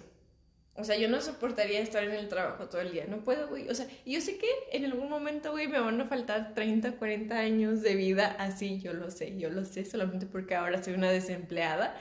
[0.74, 3.04] O sea, yo no soportaría estar en el trabajo todo el día.
[3.06, 3.68] No puedo, güey.
[3.68, 7.36] O sea, yo sé que en algún momento, güey, me van a faltar 30, 40
[7.38, 8.80] años de vida así.
[8.80, 11.94] Yo lo sé, yo lo sé, solamente porque ahora soy una desempleada.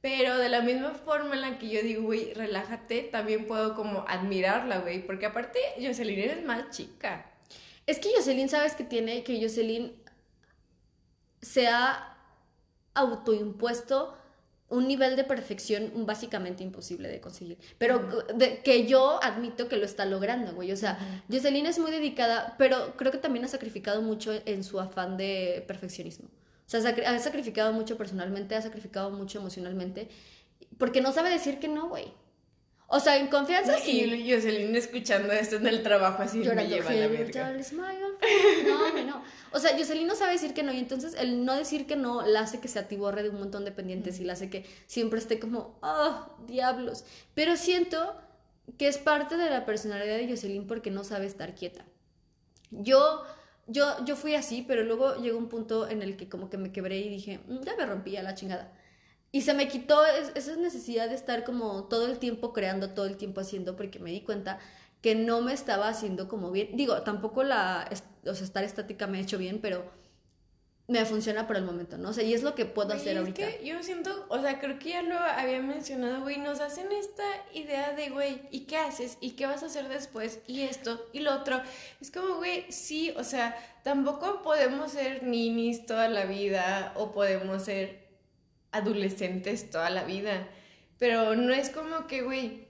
[0.00, 4.04] Pero de la misma forma en la que yo digo, güey, relájate, también puedo como
[4.08, 5.04] admirarla, güey.
[5.06, 7.30] Porque aparte, Jocelyn es más chica.
[7.86, 9.22] Es que Jocelyn, ¿sabes qué tiene?
[9.22, 9.92] Que Jocelyn
[11.40, 12.17] se ha
[12.98, 14.14] autoimpuesto
[14.70, 17.58] un nivel de perfección básicamente imposible de conseguir.
[17.78, 20.72] Pero de, que yo admito que lo está logrando, güey.
[20.72, 20.98] O sea,
[21.30, 25.64] Jocelyn es muy dedicada, pero creo que también ha sacrificado mucho en su afán de
[25.66, 26.28] perfeccionismo.
[26.66, 30.08] O sea, ha sacrificado mucho personalmente, ha sacrificado mucho emocionalmente,
[30.76, 32.12] porque no sabe decir que no, güey.
[32.88, 34.02] O sea, en confianza sí.
[34.02, 37.54] Y Jocelyn escuchando esto en el trabajo así me lleva la verga.
[38.66, 39.22] No, no.
[39.52, 42.22] O sea, Jocelyn no sabe decir que no y entonces el no decir que no
[42.26, 45.18] la hace que se atiborre de un montón de pendientes y la hace que siempre
[45.18, 47.04] esté como, oh, diablos.
[47.34, 48.14] Pero siento
[48.76, 51.84] que es parte de la personalidad de Jocelyn porque no sabe estar quieta.
[52.70, 53.22] Yo,
[53.66, 56.72] yo, yo fui así, pero luego llegó un punto en el que como que me
[56.72, 58.72] quebré y dije, mm, ya me rompí a la chingada.
[59.30, 63.16] Y se me quitó esa necesidad de estar como todo el tiempo creando, todo el
[63.18, 64.58] tiempo haciendo, porque me di cuenta
[65.00, 66.76] que no me estaba haciendo como bien.
[66.76, 67.88] Digo, tampoco la,
[68.24, 69.90] o sea, estar estática me ha hecho bien, pero
[70.88, 72.08] me funciona por el momento, ¿no?
[72.08, 73.46] O sea, y es lo que puedo hacer ahorita.
[73.46, 76.90] Es que yo siento, o sea, creo que ya lo había mencionado, güey, nos hacen
[76.92, 79.18] esta idea de, güey, ¿y qué haces?
[79.20, 80.40] ¿Y qué vas a hacer después?
[80.46, 81.60] Y esto, y lo otro.
[82.00, 87.64] Es como, güey, sí, o sea, tampoco podemos ser ninis toda la vida o podemos
[87.64, 88.08] ser
[88.72, 90.48] adolescentes toda la vida.
[90.98, 92.67] Pero no es como que, güey,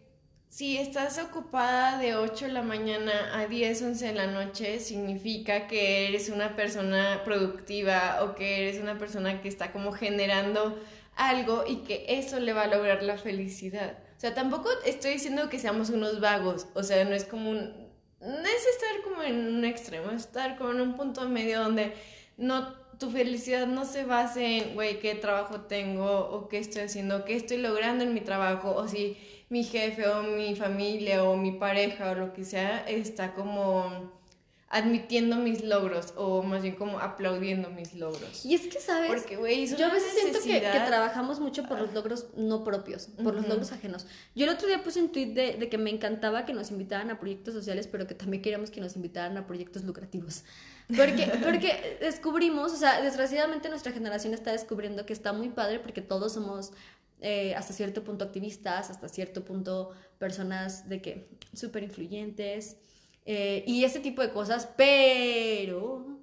[0.49, 5.67] si estás ocupada de 8 de la mañana a 10, 11 de la noche, significa
[5.67, 10.79] que eres una persona productiva o que eres una persona que está como generando
[11.17, 13.99] algo y que eso le va a lograr la felicidad.
[14.17, 17.89] O sea, tampoco estoy diciendo que seamos unos vagos, o sea, no es como un...
[18.21, 21.93] No es estar como en un extremo, es estar como en un punto medio donde
[22.37, 27.25] no tu felicidad no se base en, güey, qué trabajo tengo o qué estoy haciendo,
[27.25, 29.17] qué estoy logrando en mi trabajo o si
[29.49, 34.19] mi jefe o mi familia o mi pareja o lo que sea está como
[34.71, 38.45] admitiendo mis logros o más bien como aplaudiendo mis logros.
[38.45, 39.11] Y es que, ¿sabes?
[39.11, 43.35] Porque, güey, yo a veces siento que, trabajamos mucho por los logros no propios, por
[43.35, 44.07] los logros ajenos.
[44.35, 47.11] Yo el otro día puse un tweet de, de que me encantaba que nos invitaran
[47.11, 50.45] a proyectos sociales, pero que también queríamos que nos invitaran a proyectos lucrativos.
[50.95, 56.03] Porque, porque descubrimos, o sea, desgraciadamente nuestra generación está descubriendo que está muy padre porque
[56.03, 56.73] todos somos
[57.21, 62.77] eh, hasta cierto punto activistas, hasta cierto punto personas de que súper influyentes
[63.25, 66.19] eh, y ese tipo de cosas, pero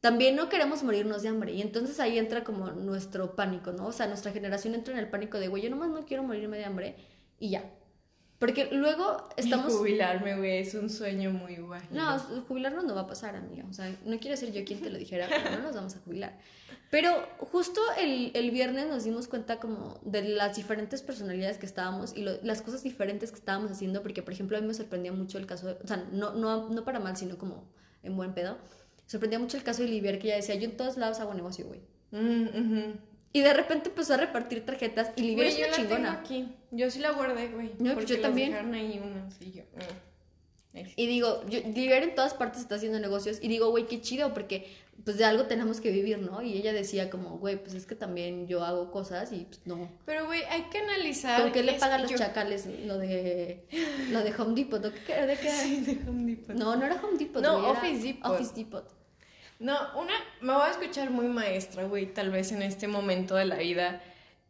[0.00, 3.86] también no queremos morirnos de hambre y entonces ahí entra como nuestro pánico, ¿no?
[3.86, 6.58] O sea, nuestra generación entra en el pánico de, güey, yo nomás no quiero morirme
[6.58, 6.96] de hambre
[7.38, 7.70] y ya.
[8.38, 9.72] Porque luego estamos...
[9.72, 11.82] Y jubilarme, güey, es un sueño muy guay.
[11.90, 13.64] No, jubilarnos no va a pasar, amiga.
[13.70, 16.00] O sea, no quiero ser yo quien te lo dijera, pero no nos vamos a
[16.00, 16.36] jubilar.
[16.90, 22.16] Pero justo el, el viernes nos dimos cuenta como de las diferentes personalidades que estábamos
[22.16, 25.38] y las cosas diferentes que estábamos haciendo, porque por ejemplo a mí me sorprendía mucho
[25.38, 27.64] el caso, de, o sea, no, no, no para mal, sino como
[28.02, 28.58] en buen pedo.
[29.06, 31.66] Sorprendía mucho el caso de Livier, que ella decía, yo en todos lados hago negocio,
[31.66, 31.80] güey.
[32.12, 32.92] Mm,
[33.34, 35.98] y de repente empezó a repartir tarjetas y Livier es una chingona.
[35.98, 36.54] La tengo aquí.
[36.70, 37.72] Yo sí la guardé, güey.
[37.80, 38.54] No, pues yo también.
[38.72, 39.62] Ahí unas y yo.
[40.94, 44.32] Y digo, yo, Livier en todas partes está haciendo negocios y digo, güey, qué chido,
[44.34, 44.68] porque
[45.04, 46.42] pues de algo tenemos que vivir, ¿no?
[46.42, 49.90] Y ella decía como, güey, pues es que también yo hago cosas y pues no.
[50.06, 51.42] Pero, güey, hay que analizar.
[51.42, 53.66] ¿Con qué le pagan los chacales lo de,
[54.10, 54.80] lo de Home Depot?
[54.80, 55.50] ¿De qué, de qué?
[55.64, 56.54] Sí, de Home Depot.
[56.54, 57.42] No, no era Home Depot.
[57.42, 58.30] No, Office Depot.
[58.30, 59.03] Office Depot.
[59.58, 63.44] No, una, me voy a escuchar muy maestra, güey, tal vez en este momento de
[63.44, 64.00] la vida.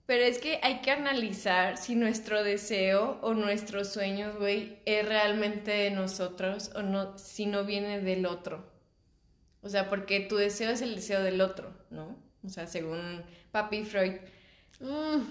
[0.07, 5.71] Pero es que hay que analizar si nuestro deseo o nuestros sueños, güey, es realmente
[5.71, 8.71] de nosotros o no, si no viene del otro.
[9.63, 12.19] O sea, porque tu deseo es el deseo del otro, ¿no?
[12.45, 14.17] O sea, según Papi Freud.
[14.81, 15.23] Mm,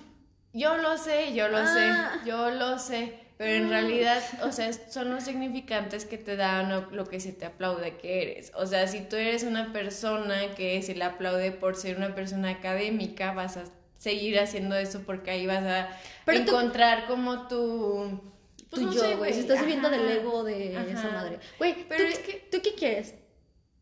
[0.54, 2.24] yo lo sé, yo lo sé, ah.
[2.26, 3.20] yo lo sé.
[3.44, 7.46] Pero en realidad, o sea, son los significantes que te dan lo, que se te
[7.46, 8.54] aplaude que eres.
[8.56, 12.50] O sea, si tú eres una persona que se le aplaude por ser una persona
[12.52, 13.66] académica, vas a
[13.98, 15.90] seguir haciendo eso porque ahí vas a
[16.28, 18.22] encontrar como tu...
[18.70, 19.34] Pues, tu yo, güey.
[19.34, 21.40] Si estás viviendo del ego de esa madre.
[21.58, 22.48] Güey, pero es que...
[22.50, 23.16] ¿Tú qué quieres?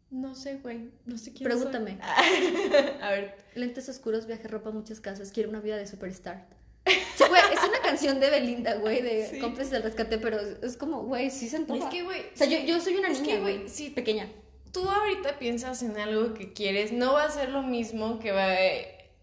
[0.10, 0.90] No sé, güey.
[1.06, 2.00] No sé quién Pregúntame.
[3.02, 3.38] a ver.
[3.54, 5.32] Lentes oscuros, viaje, ropa, muchas casas.
[5.32, 6.48] Quiero una vida de superstar.
[6.86, 9.40] Sí, güey, es una canción de Belinda, güey, de sí.
[9.70, 11.86] del rescate, pero es como, güey, sí se antoja.
[11.86, 12.22] Es que, güey.
[12.22, 14.28] O sea, yo, yo soy una niña, güey, sí, pequeña.
[14.72, 18.48] Tú ahorita piensas en algo que quieres, no va a ser lo mismo que va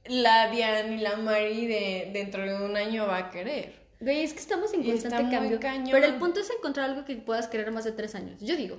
[0.07, 3.79] la Diane y la Mari de dentro de un año va a querer.
[4.01, 5.59] Güey, es que estamos en constante cambio.
[5.59, 5.91] cañón.
[5.91, 8.41] Pero el punto es encontrar algo que puedas querer más de tres años.
[8.41, 8.79] Yo digo,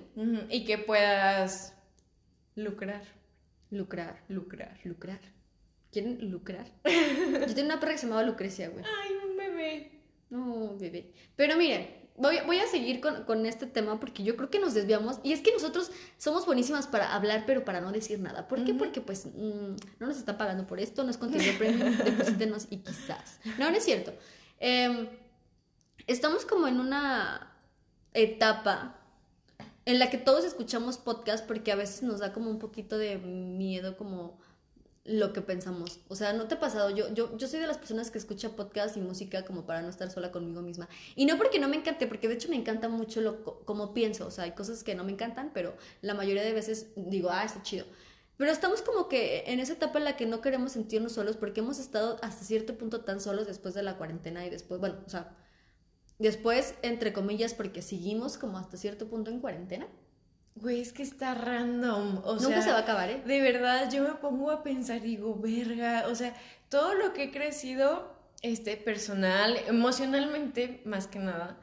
[0.50, 1.74] Y que puedas
[2.56, 3.04] lucrar.
[3.70, 4.78] lucrar, Lucrar.
[4.84, 5.20] lucrar.
[5.92, 6.68] ¿Quieren lucrar?
[6.86, 8.86] Yo tenía una perra que se llamaba Lucrecia, güey.
[8.86, 9.12] Ay,
[9.60, 10.02] bebé.
[10.30, 11.14] No, bebé.
[11.36, 14.74] Pero miren, voy, voy a seguir con, con este tema porque yo creo que nos
[14.74, 15.20] desviamos.
[15.24, 18.48] Y es que nosotros somos buenísimas para hablar, pero para no decir nada.
[18.48, 18.74] ¿Por qué?
[18.74, 22.78] Porque pues mm, no nos están pagando por esto, no es contenido premium, deposítenos y
[22.78, 23.40] quizás.
[23.58, 24.14] No, no es cierto.
[24.60, 25.08] Em,
[26.08, 27.54] estamos como en una
[28.14, 28.96] etapa
[29.86, 33.18] en la que todos escuchamos podcast porque a veces nos da como un poquito de
[33.18, 34.40] miedo como
[35.06, 36.02] lo que pensamos.
[36.08, 36.90] O sea, ¿no te ha pasado?
[36.92, 39.90] Yo, yo, yo soy de las personas que escucha podcast y música como para no
[39.90, 40.88] estar sola conmigo misma.
[41.16, 44.28] Y no porque no me encante, porque de hecho me encanta mucho lo como pienso.
[44.28, 47.44] O sea, hay cosas que no me encantan, pero la mayoría de veces digo, ah,
[47.44, 47.86] está chido.
[48.38, 51.60] Pero estamos como que en esa etapa en la que no queremos sentirnos solos porque
[51.60, 55.10] hemos estado hasta cierto punto tan solos después de la cuarentena y después, bueno, o
[55.10, 55.36] sea,
[56.20, 59.88] después, entre comillas, porque seguimos como hasta cierto punto en cuarentena.
[60.56, 62.22] Güey, es que está random.
[62.26, 63.22] O Nunca sea, se va a acabar, ¿eh?
[63.26, 66.36] De verdad, yo me pongo a pensar digo, verga, o sea,
[66.70, 71.58] todo lo que he crecido, este, personal, emocionalmente, más que nada,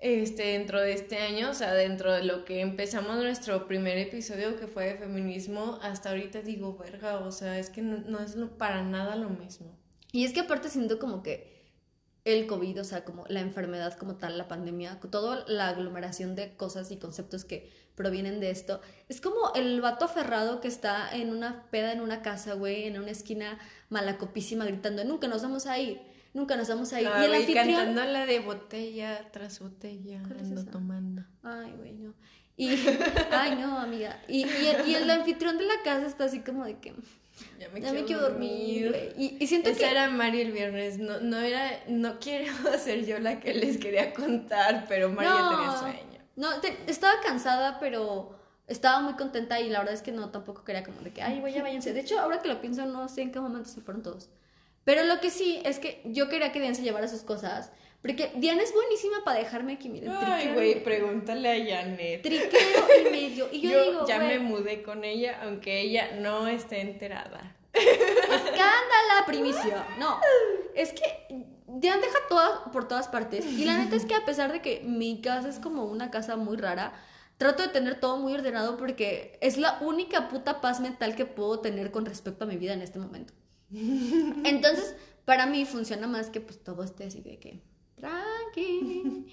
[0.00, 4.56] este, dentro de este año, o sea, dentro de lo que empezamos nuestro primer episodio
[4.56, 8.36] que fue de feminismo, hasta ahorita digo, verga, o sea, es que no, no es
[8.36, 9.76] lo- para nada lo mismo.
[10.12, 11.56] Y es que aparte siento como que
[12.24, 16.54] el COVID, o sea, como la enfermedad como tal, la pandemia, toda la aglomeración de
[16.56, 21.30] cosas y conceptos que provienen de esto, es como el vato aferrado que está en
[21.30, 25.78] una peda en una casa, güey, en una esquina malacopísima gritando, nunca nos vamos a
[25.78, 26.00] ir,
[26.34, 27.08] nunca nos vamos a ir.
[27.08, 27.66] Ah, y el anfitrión...
[27.66, 31.22] cantando la de botella tras botella, ¿Cuál es ando tomando.
[31.42, 32.14] Ay, güey, no.
[32.58, 32.70] Y,
[33.32, 34.22] ay, no, amiga.
[34.28, 36.94] Y, y, el, y el anfitrión de la casa está así como de que,
[37.58, 39.14] Ya me, ya me quiero dormir.
[39.16, 39.90] Y, y siento Esa que...
[39.90, 44.12] era Mari el viernes, no, no era, no quiero ser yo la que les quería
[44.14, 46.15] contar, pero Mari ya tenía sueño.
[46.36, 50.64] No, te- estaba cansada, pero estaba muy contenta y la verdad es que no, tampoco
[50.64, 51.92] quería como de que, ay, güey, ya váyanse.
[51.92, 54.28] De hecho, ahora que lo pienso, no sé en qué momento se fueron todos.
[54.84, 57.72] Pero lo que sí es que yo quería que Diana se llevara sus cosas,
[58.02, 60.10] porque Diana es buenísima para dejarme aquí, miren.
[60.12, 62.22] Ay, güey, pregúntale a Janet.
[62.22, 63.48] Triqueo y medio.
[63.50, 67.56] Y yo, Yo, digo, ya me mudé con ella, aunque ella no esté enterada.
[67.72, 69.86] escándala, primicia.
[69.98, 70.20] No,
[70.76, 73.44] es que Diana deja todas por todas partes.
[73.46, 76.36] Y la neta es que a pesar de que mi casa es como una casa
[76.36, 76.92] muy rara,
[77.38, 81.60] trato de tener todo muy ordenado porque es la única puta paz mental que puedo
[81.60, 83.32] tener con respecto a mi vida en este momento.
[83.70, 87.62] Entonces, para mí funciona más que pues todo esté así de que
[87.96, 89.26] tranqui.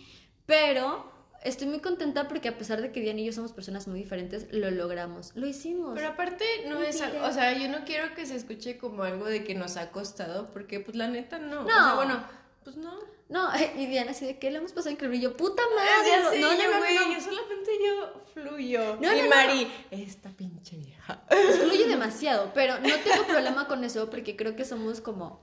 [0.45, 1.12] Pero
[1.43, 4.47] estoy muy contenta porque a pesar de que Diana y yo somos personas muy diferentes,
[4.51, 5.31] lo logramos.
[5.35, 5.93] Lo hicimos.
[5.95, 9.25] Pero aparte no es algo, o sea, yo no quiero que se escuche como algo
[9.25, 11.61] de que nos ha costado, porque pues la neta no.
[11.61, 11.69] O No.
[11.69, 12.23] sea, bueno,
[12.63, 12.97] pues no.
[13.29, 15.17] No, y Diana así de que le hemos pasado increíble.
[15.17, 16.09] Y yo, puta Ah, madre.
[16.09, 17.13] ya sé, no, no, yo, no, güey, no, no.
[17.13, 18.97] yo solamente yo fluyo.
[19.01, 19.29] No, y no.
[19.29, 21.23] Mari, esta pinche vieja.
[21.29, 25.41] Pues fluye demasiado, pero no tengo problema con eso porque creo que somos como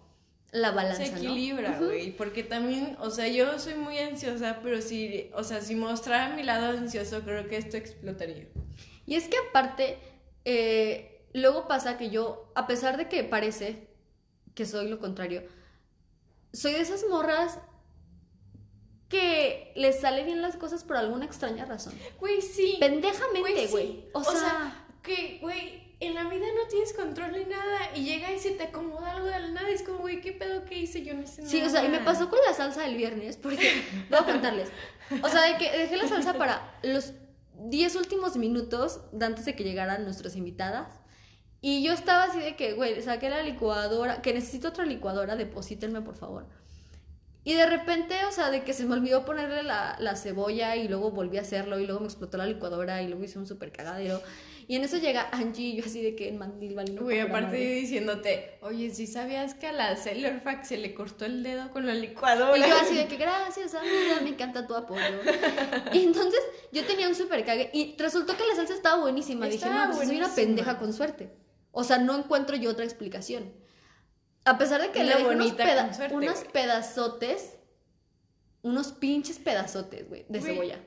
[0.53, 5.31] la balanza, Se equilibra, güey, porque también, o sea, yo soy muy ansiosa, pero si,
[5.35, 8.49] o sea, si mostrara mi lado ansioso, creo que esto explotaría.
[9.07, 9.99] Y es que aparte,
[10.45, 13.89] eh, luego pasa que yo, a pesar de que parece
[14.55, 15.45] que soy lo contrario,
[16.53, 17.59] soy de esas morras
[19.09, 21.95] que les sale bien las cosas por alguna extraña razón.
[22.19, 22.77] Güey, sí.
[22.79, 23.71] Pendejamente, sí.
[23.71, 24.05] güey.
[24.13, 28.05] O, O sea, sea, que, güey, en la vida no tienes control ni nada y
[28.05, 30.65] llega y se te acomoda algo de la nada y es como, güey, ¿qué pedo
[30.65, 31.03] que hice?
[31.03, 31.71] Yo no sé Sí, o nada.
[31.71, 34.69] sea, y me pasó con la salsa del viernes, porque voy a contarles.
[35.23, 37.13] O sea, de que dejé la salsa para los
[37.55, 40.89] 10 últimos minutos de antes de que llegaran nuestras invitadas.
[41.61, 46.01] Y yo estaba así de que, güey, saqué la licuadora, que necesito otra licuadora, deposítenme
[46.01, 46.47] por favor.
[47.45, 50.89] Y de repente, o sea, de que se me olvidó ponerle la, la cebolla y
[50.89, 53.73] luego volví a hacerlo y luego me explotó la licuadora y luego hice un súper
[53.73, 54.23] cagadero.
[54.71, 57.27] Y en eso llega Angie y yo así de que en mandil valiendo Güey, pa'
[57.27, 61.43] pura aparte diciéndote, oye, ¿sí sabías que a la Sailor Fax se le cortó el
[61.43, 62.57] dedo con la licuadora?
[62.57, 65.03] Y yo así de que gracias, amiga, me encanta tu apoyo.
[65.93, 66.39] Y entonces
[66.71, 69.49] yo tenía un super cague y resultó que la salsa estaba buenísima.
[69.49, 71.33] Dije, no, pues soy una pendeja con suerte.
[71.73, 73.53] O sea, no encuentro yo otra explicación.
[74.45, 76.53] A pesar de que le dejé unos, peda- suerte, unos güey.
[76.53, 77.57] pedazotes,
[78.63, 80.79] unos pinches pedazotes, güey, de Güey, cebolla.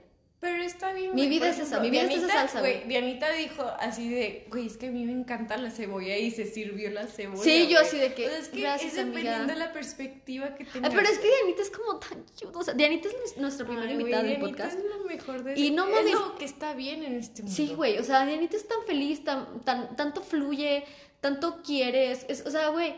[0.44, 1.16] Pero está bien.
[1.16, 2.84] Mi vida es esa, mi vida es esa Dianita, salsa, güey.
[2.86, 6.46] Dianita dijo así de, güey, es que a mí me encanta la cebolla y se
[6.46, 7.42] sirvió la cebolla.
[7.42, 9.54] Sí, yo así de que, O sea, es que gracias, es dependiendo amiga.
[9.54, 10.94] de la perspectiva que Ay, tengas.
[10.94, 12.58] pero es que Dianita es como tan cute.
[12.58, 14.78] O sea, Dianita es nues- nuestra primera Ay, invitada del Dianita podcast.
[14.78, 16.14] Es lo mejor de Y no es mames.
[16.14, 17.56] lo que está bien en este mundo.
[17.56, 20.84] Sí, güey, o sea, Dianita es tan feliz, tan, tan, tanto fluye,
[21.22, 22.96] tanto quiere, es, es- o sea, güey,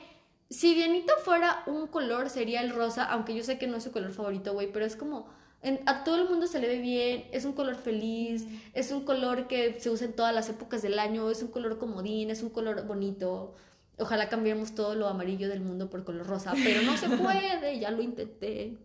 [0.50, 3.92] si Dianita fuera un color, sería el rosa, aunque yo sé que no es su
[3.92, 5.28] color favorito, güey, pero es como,
[5.66, 9.04] en- a todo el mundo se le ve bien, es un color feliz, es un
[9.04, 12.42] color que se usa en todas las épocas del año, es un color comodín, es
[12.44, 13.56] un color bonito.
[13.98, 17.92] Ojalá cambiemos todo lo amarillo del mundo por color rosa, pero no se puede, ya
[17.92, 18.78] lo intenté.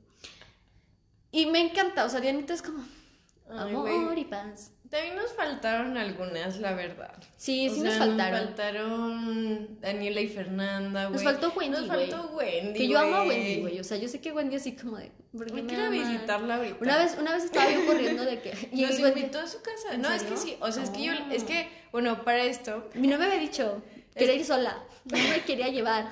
[1.32, 2.82] Y me encanta, o sea, Dianita es como
[3.48, 4.72] Ay, amor y paz.
[4.90, 7.14] También nos faltaron algunas, la verdad.
[7.36, 8.32] Sí, O sí sea, nos faltaron.
[8.40, 11.12] Nos faltaron Daniela y Fernanda, güey.
[11.14, 13.22] Nos faltó Wendy, Nos faltó Wendy, Que yo amo a.
[13.24, 13.78] Wendy, güey.
[13.78, 15.12] O sea, yo sé que Wendy así como de.
[15.32, 16.76] ¿por qué Me me quiero visitarla ahorita.
[16.80, 18.50] Una vez, una vez estaba yo corriendo de que.
[18.72, 19.94] Y Nos Wendy- invitó a su casa.
[19.94, 20.56] ¿En No, es que sí.
[20.60, 21.12] O sea, es que yo.
[21.30, 22.88] Es que, bueno, para esto.
[22.94, 23.82] Mi no me había dicho.
[24.16, 24.76] Quería ir sola.
[25.04, 26.08] No me quería llevar.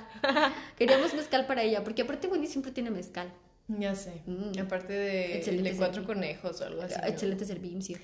[0.77, 1.83] Queríamos mezcal para ella.
[1.83, 3.29] Porque aparte Wendy siempre tiene mezcal.
[3.67, 4.23] Ya sé.
[4.25, 4.59] Mm.
[4.63, 6.95] Aparte de, de cuatro conejos o algo así.
[6.99, 7.07] ¿no?
[7.07, 7.99] Excelente servicio.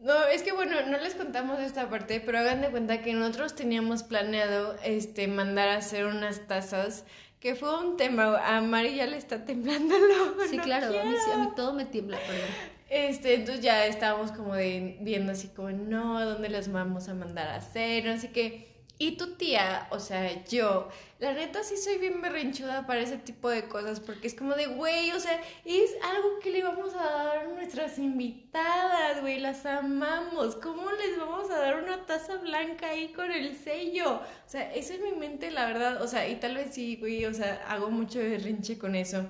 [0.00, 3.54] No, es que bueno, no les contamos esta parte, pero hagan de cuenta que nosotros
[3.54, 7.04] teníamos planeado este mandar a hacer unas tazas,
[7.38, 10.86] que fue un tema, a Mari ya le está temblando el ojo, Sí, no claro.
[10.86, 12.48] A mí, a mí todo me tiembla, perdón.
[12.88, 17.14] Este, entonces ya estábamos como de viendo así como, no, ¿a dónde las vamos a
[17.14, 18.04] mandar a hacer?
[18.04, 18.69] No sé qué.
[19.02, 23.48] Y tu tía, o sea, yo, la neta sí soy bien berrinchuda para ese tipo
[23.48, 27.02] de cosas, porque es como de, güey, o sea, es algo que le vamos a
[27.04, 30.54] dar a nuestras invitadas, güey, las amamos.
[30.56, 34.16] ¿Cómo les vamos a dar una taza blanca ahí con el sello?
[34.16, 37.24] O sea, eso es mi mente, la verdad, o sea, y tal vez sí, güey,
[37.24, 39.24] o sea, hago mucho berrinche con eso.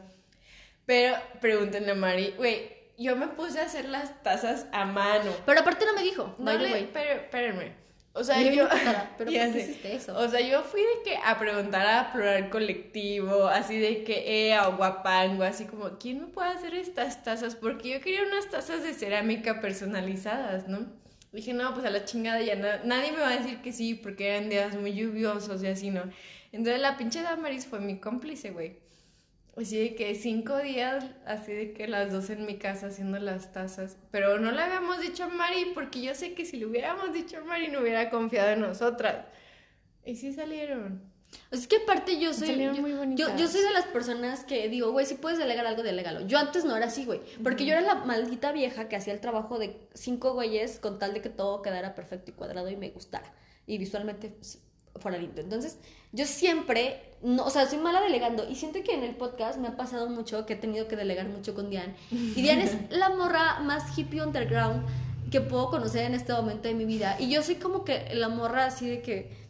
[0.85, 5.31] Pero pregúntenle a Mari, güey, yo me puse a hacer las tazas a mano.
[5.47, 6.35] Pero aparte no me dijo.
[6.41, 7.90] No the le, pero, espérenme.
[8.13, 8.57] O sea, Yo yo.
[8.69, 9.71] no importara, pero Ya ¿por qué sé.
[9.71, 10.19] hiciste eso?
[10.19, 14.69] O sea, yo fui de que a preguntar a plural colectivo, así de que EA
[14.69, 17.55] o Guapango, así como, ¿quién me puede hacer estas tazas?
[17.55, 20.87] Porque yo quería unas tazas de cerámica personalizadas, ¿no?
[21.33, 23.95] Dije, no, pues a la chingada ya na- nadie me va a decir que sí,
[23.95, 26.03] porque eran días muy lluviosos y así, ¿no?
[26.51, 28.79] Entonces la pinche Damaris fue mi cómplice, güey.
[29.61, 33.53] Así de que cinco días, así de que las dos en mi casa haciendo las
[33.53, 33.99] tazas.
[34.11, 37.37] Pero no le habíamos dicho a Mari, porque yo sé que si le hubiéramos dicho
[37.39, 39.27] a Mari no hubiera confiado en nosotras.
[40.05, 41.03] Y sí salieron.
[41.53, 42.59] O sea, es que aparte yo soy.
[42.59, 45.83] Yo, muy yo, yo soy de las personas que digo, güey, si puedes delegar algo,
[45.83, 46.27] delégalo.
[46.27, 47.21] Yo antes no era así, güey.
[47.43, 51.13] Porque yo era la maldita vieja que hacía el trabajo de cinco güeyes con tal
[51.13, 53.33] de que todo quedara perfecto y cuadrado y me gustara.
[53.67, 54.59] Y visualmente pues,
[54.97, 55.41] fuera lindo.
[55.41, 55.79] Entonces,
[56.13, 57.03] yo siempre.
[57.23, 58.49] No, o sea, soy mala delegando.
[58.49, 61.29] Y siento que en el podcast me ha pasado mucho que he tenido que delegar
[61.29, 61.95] mucho con Diane.
[62.11, 64.87] Y Diane es la morra más hippie underground
[65.31, 67.17] que puedo conocer en este momento de mi vida.
[67.19, 69.41] Y yo soy como que la morra así de que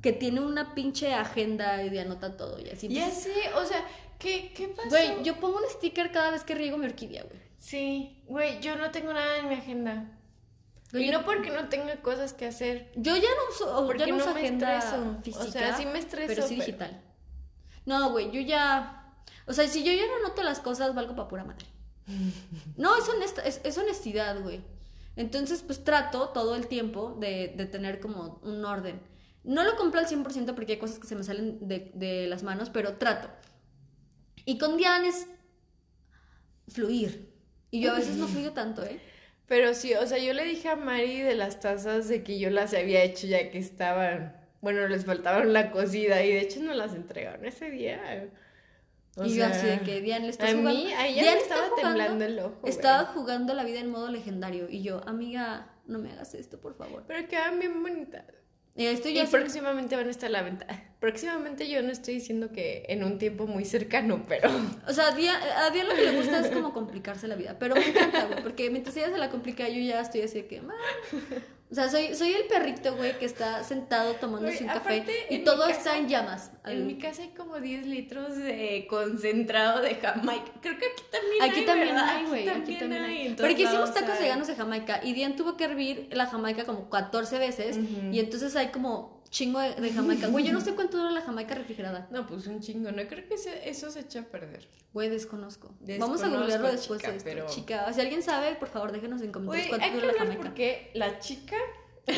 [0.00, 2.88] que tiene una pinche agenda y de anota todo y así.
[2.88, 3.84] Ya Entonces, sé, o sea,
[4.18, 4.88] ¿qué, qué pasó?
[4.88, 7.38] Güey, yo pongo un sticker cada vez que riego mi orquídea, güey.
[7.58, 10.06] Sí, güey, yo no tengo nada en mi agenda.
[10.92, 12.90] Y no porque no tenga cosas que hacer.
[12.96, 15.16] Yo ya no uso, Porque ya no uso agenda estreso.
[15.18, 15.50] O física.
[15.50, 17.02] sea, sí me estreso, Pero sí pero- digital.
[17.86, 19.14] No, güey, yo ya.
[19.46, 21.66] O sea, si yo ya no anoto las cosas, valgo para pura madre.
[22.76, 24.62] No, es, honesta, es, es honestidad, güey.
[25.16, 29.00] Entonces, pues trato todo el tiempo de, de tener como un orden.
[29.44, 32.42] No lo compro al 100% porque hay cosas que se me salen de, de las
[32.42, 33.28] manos, pero trato.
[34.44, 35.26] Y con Diane es
[36.68, 37.32] fluir.
[37.70, 39.00] Y yo a veces no fluyo tanto, ¿eh?
[39.50, 42.50] Pero sí, o sea, yo le dije a Mari de las tazas de que yo
[42.50, 46.72] las había hecho ya que estaban, bueno, les faltaban la cocida y de hecho no
[46.72, 48.28] las entregaron ese día.
[49.16, 50.78] O y yo así de que Diane le estás a jugando.
[50.84, 52.58] mí, a ella Diane me está estaba jugando- temblando el ojo.
[52.60, 52.70] güey.
[52.72, 54.68] Estaba jugando la vida en modo legendario.
[54.70, 57.02] Y yo, amiga, no me hagas esto, por favor.
[57.08, 58.22] Pero quedaban bien bonitas.
[58.76, 60.66] Y estoy próximamente van a estar a la venta.
[61.00, 64.48] Próximamente yo no estoy diciendo que en un tiempo muy cercano, pero...
[64.88, 67.56] O sea, a Dia- a Diane lo que le gusta es como complicarse la vida.
[67.58, 68.28] Pero me encanta.
[68.42, 70.62] Porque mientras ella se la complica, yo ya estoy así de que.
[71.70, 74.78] O sea, soy, soy el perrito, güey, que está sentado tomándose un café.
[74.96, 76.50] aparte, Y todo está en llamas.
[76.64, 80.50] En mi casa hay como 10 litros de concentrado de Jamaica.
[80.60, 82.08] Creo que aquí también Aquí hay, también ¿verdad?
[82.16, 82.48] hay, güey.
[82.48, 83.34] Aquí también hay.
[83.34, 84.22] todos Porque hicimos tacos hay.
[84.24, 87.78] veganos de Jamaica y Diane tuvo que hervir la Jamaica como 14 veces.
[88.10, 90.26] Y entonces hay como chingo de, de Jamaica.
[90.28, 92.08] Güey, yo no sé cuánto dura la Jamaica refrigerada.
[92.10, 92.90] No, pues un chingo.
[92.92, 94.68] No creo que se- eso se echa a perder.
[94.92, 95.72] Güey, desconozco.
[95.98, 97.28] Vamos a googlearlo después chica, de esto.
[97.30, 100.42] pero- Chica, si alguien sabe, por favor, déjenos en comentarios cuánto dura la Jamaica.
[100.42, 101.56] porque la chica...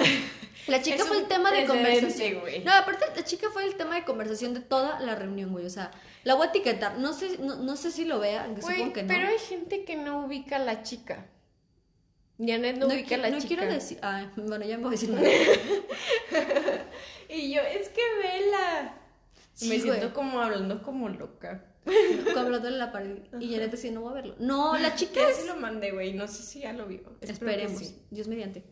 [0.68, 2.40] La chica Es fue el tema de conversación.
[2.64, 5.66] No, aparte, la chica fue el tema de conversación de toda la reunión, güey.
[5.66, 5.90] O sea,
[6.22, 6.98] la voy a etiquetar.
[6.98, 9.08] No sé, no, no sé si lo vean, Güey, supongo que no.
[9.08, 11.26] pero hay gente que no ubica a la chica.
[12.38, 13.48] Janet no, ubica a qui- la no chica.
[13.48, 13.98] quiero decir.
[14.02, 15.26] Ay, bueno, ya me voy a decir nada.
[17.32, 18.98] Y yo, es que vela.
[19.54, 20.12] Sí, Me siento güey.
[20.12, 21.64] como hablando como loca.
[22.36, 23.18] Hablando en la pared.
[23.40, 24.36] Y Janet decía, no voy a verlo.
[24.38, 25.36] No, la chica Ya es.
[25.36, 26.12] se lo mandé, güey.
[26.14, 27.00] No sé si ya lo vio.
[27.20, 27.78] Esperemos.
[27.78, 27.98] sí.
[28.10, 28.62] Dios mediante.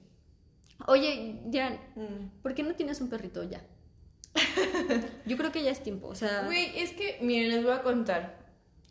[0.86, 2.40] Oye, Jan, Mm.
[2.42, 3.62] ¿por qué no tienes un perrito ya?
[5.26, 6.44] Yo creo que ya es tiempo, o sea...
[6.44, 8.38] Güey, es que, miren, les voy a contar.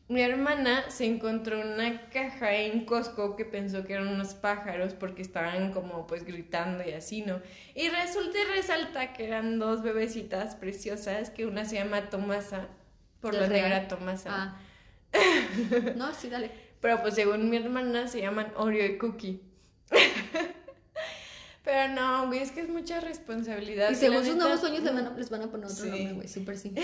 [0.09, 5.21] Mi hermana se encontró una caja en Costco que pensó que eran unos pájaros porque
[5.21, 7.39] estaban como pues gritando y así, ¿no?
[7.75, 12.67] Y resulta y resalta que eran dos bebecitas preciosas, que una se llama Tomasa,
[13.21, 13.69] por la ¿Es real?
[13.69, 14.29] negra Tomasa.
[14.31, 14.59] Ah.
[15.95, 16.49] no, sí, dale.
[16.81, 19.41] Pero pues según mi hermana se llaman Oreo y Cookie.
[21.63, 23.91] Pero no, güey, es que es mucha responsabilidad.
[23.91, 25.89] Y según sus neta- nuevos sueños le van a- les van a poner otro Sí.
[25.89, 26.73] nombre, güey, súper sí.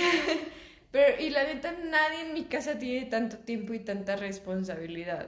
[0.96, 5.28] Pero, y la neta, nadie en mi casa tiene tanto tiempo y tanta responsabilidad.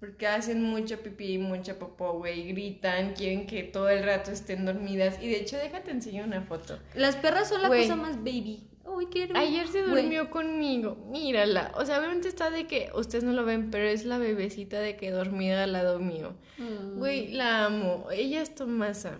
[0.00, 5.22] Porque hacen mucho pipí, mucha popó, güey, gritan, quieren que todo el rato estén dormidas.
[5.22, 6.78] Y de hecho, déjate enseñar una foto.
[6.94, 8.66] Las perras son la cosa más baby.
[8.86, 9.40] Ay, qué hermoso.
[9.42, 11.72] Ayer se durmió conmigo, mírala.
[11.76, 14.96] O sea, obviamente está de que ustedes no lo ven, pero es la bebecita de
[14.96, 16.32] que dormida al lado mío.
[16.56, 16.98] Mm.
[16.98, 18.06] Güey, la amo.
[18.10, 19.18] Ella es Tomasa.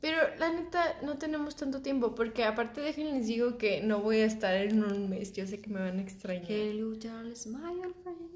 [0.00, 4.24] Pero la neta, no tenemos tanto tiempo, porque aparte déjenles digo que no voy a
[4.24, 5.32] estar en un mes.
[5.34, 6.50] Yo sé que me van a extrañar.
[6.50, 8.30] Hello, my old friend.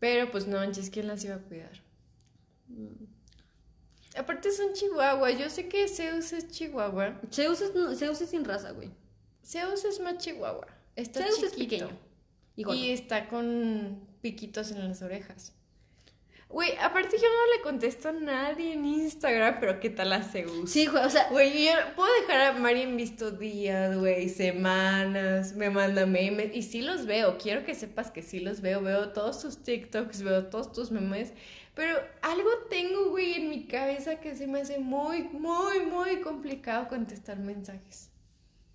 [0.00, 1.80] Pero pues no manches, ¿quién las iba a cuidar?
[2.68, 3.04] Mm.
[4.16, 5.38] Aparte son chihuahuas.
[5.38, 7.20] Yo sé que Zeus es chihuahua.
[7.32, 8.90] Zeus es, no, Zeus es sin raza, güey.
[9.44, 10.66] Zeus es más chihuahua.
[10.96, 11.90] Está Zeus es pequeño.
[12.56, 15.52] Y está con piquitos en las orejas.
[16.54, 20.70] Güey, aparte yo no le contesto a nadie en Instagram, pero ¿qué tal a Zeus?
[20.70, 25.56] Sí, güey, o sea, Güey, yo puedo dejar a Mari en visto días, güey, semanas,
[25.56, 29.10] me manda memes y sí los veo, quiero que sepas que sí los veo, veo
[29.10, 31.32] todos tus TikToks, veo todos tus memes,
[31.74, 36.86] pero algo tengo, güey, en mi cabeza que se me hace muy, muy, muy complicado
[36.86, 38.13] contestar mensajes.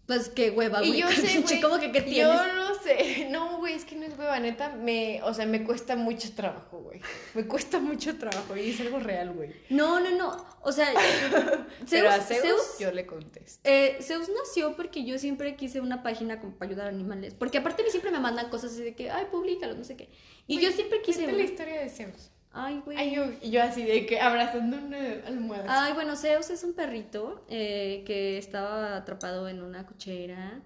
[0.10, 0.96] Pues qué hueva, güey.
[0.96, 2.34] Y yo sé, güey, ¿Cómo que qué tienes?
[2.34, 5.64] yo lo sé, no, güey, es que no es hueva, neta, me, o sea, me
[5.64, 7.00] cuesta mucho trabajo, güey,
[7.36, 9.52] me cuesta mucho trabajo y es algo real, güey.
[9.70, 10.44] No, no, no.
[10.62, 10.92] O sea,
[11.92, 13.62] Pero Zeus, a Zeus, Zeus, yo le contesto.
[13.70, 17.36] eh, Zeus nació porque yo siempre quise una página como para ayudar a animales.
[17.36, 19.96] Porque aparte a mí siempre me mandan cosas así de que, ay, públicalo, no sé
[19.96, 20.10] qué.
[20.48, 21.44] Y yo siempre quise ¿viste una.
[21.44, 22.32] la historia de Zeus?
[22.52, 22.98] Ay, güey.
[22.98, 25.66] Ay, yo, y yo así de que abrazando una almohada.
[25.68, 30.62] Ay, bueno, Zeus es un perrito eh, que estaba atrapado en una cochera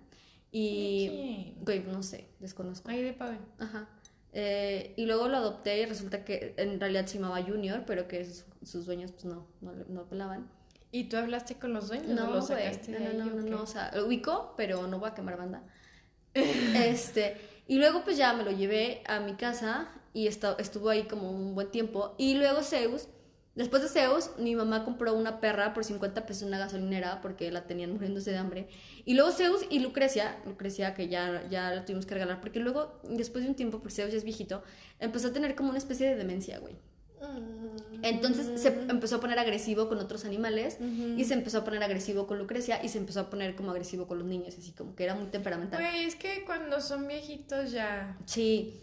[0.51, 1.53] y...
[1.61, 2.89] Güey, no sé, desconozco.
[2.89, 3.39] Ay, de Pavel.
[3.59, 3.89] Ajá.
[4.31, 8.25] Eh, y luego lo adopté y resulta que en realidad se llamaba Junior, pero que
[8.25, 10.49] sus, sus dueños pues no, no, no pelaban.
[10.91, 13.25] ¿Y tú hablaste con los dueños No, o lo güey, sacaste no, no, ahí no,
[13.25, 15.63] no, no, o sea, lo ubicó, pero no voy a quemar banda.
[16.33, 21.31] este, y luego pues ya me lo llevé a mi casa y estuvo ahí como
[21.31, 22.13] un buen tiempo.
[22.17, 23.07] Y luego Zeus,
[23.55, 27.51] después de Zeus, mi mamá compró una perra por 50 pesos en una gasolinera porque
[27.51, 28.67] la tenían muriéndose de hambre.
[29.05, 32.99] Y luego Zeus y Lucrecia, Lucrecia que ya, ya la tuvimos que regalar, porque luego,
[33.09, 34.63] después de un tiempo, porque Zeus ya es viejito,
[34.99, 36.75] empezó a tener como una especie de demencia, güey.
[37.21, 38.03] Mm.
[38.03, 41.17] Entonces se empezó a poner agresivo con otros animales Ujú.
[41.17, 44.07] y se empezó a poner agresivo con Lucrecia y se empezó a poner como agresivo
[44.07, 45.79] con los niños, así como que era muy temperamental.
[45.79, 48.17] Güey, es que cuando son viejitos ya...
[48.25, 48.79] Sí.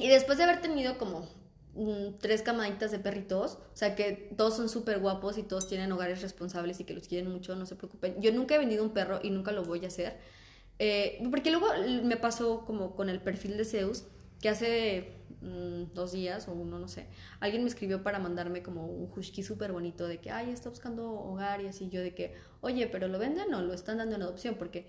[0.00, 1.28] Y después de haber tenido como
[1.74, 5.92] mm, tres camaditas de perritos, o sea que todos son súper guapos y todos tienen
[5.92, 8.20] hogares responsables y que los quieren mucho, no se preocupen.
[8.20, 10.18] Yo nunca he vendido un perro y nunca lo voy a hacer.
[10.78, 11.66] Eh, porque luego
[12.02, 14.06] me pasó como con el perfil de Zeus,
[14.40, 17.06] que hace mm, dos días o uno, no sé,
[17.38, 21.12] alguien me escribió para mandarme como un husky súper bonito de que, ay, está buscando
[21.12, 24.22] hogar y así, yo de que, oye, pero lo venden o lo están dando en
[24.22, 24.86] adopción, porque,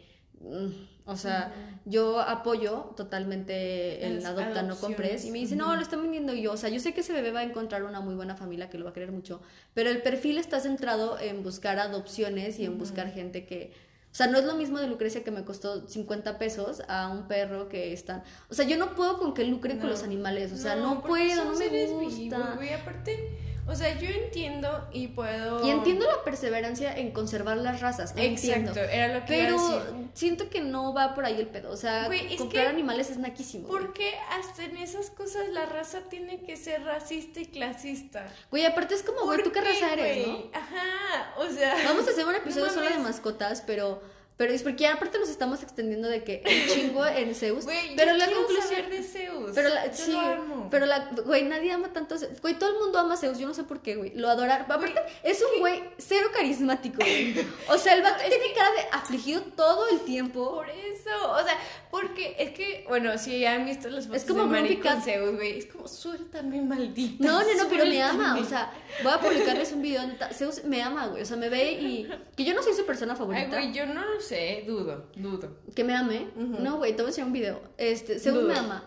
[1.06, 1.54] o sea,
[1.86, 6.34] yo apoyo totalmente el Las adopta, no compres, y me dice, no, lo están vendiendo
[6.34, 8.70] yo, o sea, yo sé que ese bebé va a encontrar una muy buena familia
[8.70, 9.42] que lo va a querer mucho,
[9.74, 13.74] pero el perfil está centrado en buscar adopciones y en buscar gente que...
[14.12, 17.30] O sea, no es lo mismo de Lucrecia que me costó 50 pesos a un
[17.30, 18.24] perro que están...
[18.50, 20.52] O sea, yo no puedo con que lucren con los animales.
[20.52, 22.60] O sea, no, puedo, no me gusta.
[22.82, 23.38] Aparte,
[23.72, 25.66] o sea, yo entiendo y puedo...
[25.66, 28.14] Y entiendo la perseverancia en conservar las razas.
[28.18, 28.72] entiendo.
[28.72, 30.10] Exacto, era lo que iba a Pero decir.
[30.14, 31.72] siento que no va por ahí el pedo.
[31.72, 33.68] O sea, Güey, comprar animales es naquísimo.
[33.68, 33.82] güey.
[33.82, 38.28] Porque hasta en esas cosas la raza tiene que ser racista y clasista.
[38.50, 40.44] Güey, aparte es como, güey, ¿tú qué ¿Por raza eres, no?
[40.54, 41.76] Ajá, o sea...
[41.86, 44.02] Vamos a hacer un episodio no solo de mascotas, pero...
[44.42, 47.64] Pero es porque aparte nos estamos extendiendo de que un chingo en Zeus.
[47.64, 48.64] Güey, pero yo la conclusión...
[48.64, 49.52] saber de Zeus.
[49.54, 50.68] Pero la, Yo sí, lo amo.
[50.72, 52.42] pero la, güey, nadie ama tanto a Zeus.
[52.42, 54.16] Güey, todo el mundo ama a Zeus, yo no sé por qué, güey.
[54.16, 54.66] Lo adorar.
[54.68, 57.36] Aparte, es un güey cero carismático, güey.
[57.68, 60.56] O sea, el vato tiene cara de afligido todo el tiempo.
[60.56, 61.56] Por eso, o sea,
[61.92, 65.02] porque es que, bueno, si ya han visto las fotos Es como de Mari con.
[65.02, 67.24] Zeus, güey, es como, suéltame, maldita.
[67.24, 68.42] No, no, no, pero me ama, suéltame".
[68.42, 68.74] o sea,
[69.04, 72.10] voy a publicarles un video, neta, Zeus me ama, güey, o sea, me ve y...
[72.36, 75.58] Que yo no soy su persona Ay, favorita, güey, yo no lo sé, dudo, dudo.
[75.76, 78.48] que me ame, no, güey, te voy a enseñar un video, este, Zeus Dudo.
[78.48, 78.84] me ama,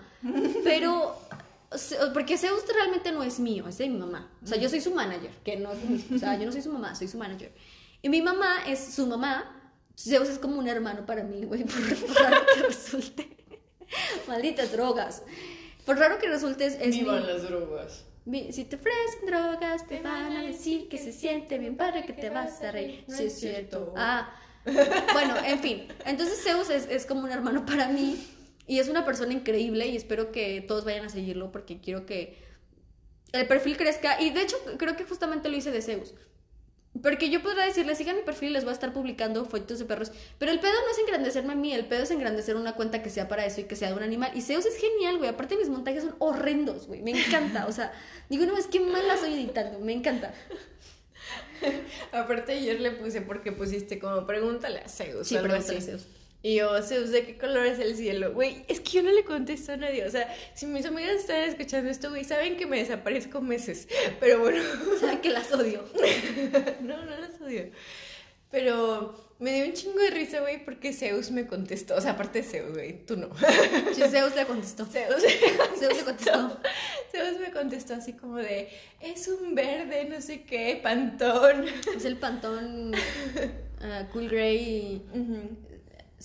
[0.64, 1.16] pero...
[2.12, 4.30] Porque Zeus realmente no es mío, es de mi mamá.
[4.44, 5.78] O sea, yo soy su manager, que no es.
[6.14, 7.52] O sea, yo no soy su mamá, soy su manager.
[8.00, 9.63] Y mi mamá es su mamá,
[9.96, 13.36] Zeus es como un hermano para mí, güey, por, por raro que resulte.
[14.28, 15.22] Malditas drogas.
[15.86, 18.04] Por raro que resulte es, es Vivan mi- las drogas.
[18.24, 22.12] mi- si te ofrecen drogas, te van a decir que se siente bien padre, que
[22.12, 23.04] te vas a reír.
[23.06, 23.92] No Sí, es cierto.
[23.96, 24.34] Ah,
[25.12, 25.86] bueno, en fin.
[26.06, 28.16] Entonces Zeus es, es como un hermano para mí
[28.66, 32.42] y es una persona increíble y espero que todos vayan a seguirlo porque quiero que
[33.32, 34.20] el perfil crezca.
[34.20, 36.14] Y de hecho, creo que justamente lo hice de Zeus.
[37.02, 39.84] Porque yo podría decirles, sigan mi perfil y les voy a estar publicando fotos de
[39.84, 40.12] perros.
[40.38, 43.10] Pero el pedo no es engrandecerme a mí, el pedo es engrandecer una cuenta que
[43.10, 44.30] sea para eso y que sea de un animal.
[44.34, 45.28] Y Zeus es genial, güey.
[45.28, 47.02] Aparte, mis montajes son horrendos, güey.
[47.02, 47.66] Me encanta.
[47.66, 47.92] O sea,
[48.28, 49.80] digo, no, es que mala soy editando.
[49.80, 50.32] Me encanta.
[52.12, 55.26] Aparte ayer le puse porque pusiste como pregúntale a Zeus.
[55.26, 55.82] Sí, pregúntale a.
[55.82, 56.06] Zeus.
[56.44, 58.34] Y yo, Zeus, ¿de qué color es el cielo?
[58.34, 60.04] Güey, es que yo no le contesto a nadie.
[60.04, 63.88] O sea, si mis amigas están escuchando esto, güey, saben que me desaparezco meses.
[64.20, 64.62] Pero bueno,
[65.00, 65.82] Saben que las odio.
[66.82, 67.70] no, no las odio.
[68.50, 71.96] Pero me dio un chingo de risa, güey, porque Zeus me contestó.
[71.96, 73.30] O sea, aparte de Zeus, güey, tú no.
[73.94, 74.84] Sí, Zeus le contestó.
[74.84, 75.22] Zeus,
[75.78, 76.60] Zeus le contestó.
[77.10, 78.68] Zeus me contestó así como de,
[79.00, 81.64] es un verde, no sé qué, pantón.
[81.96, 82.92] Es el pantón
[83.80, 85.73] ah, Cool Grey Ujú.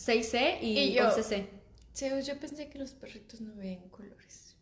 [0.08, 1.10] 6C y, Y yo.
[1.10, 1.48] 11C.
[1.96, 4.56] Zeus, yo pensé que los perritos no veían colores.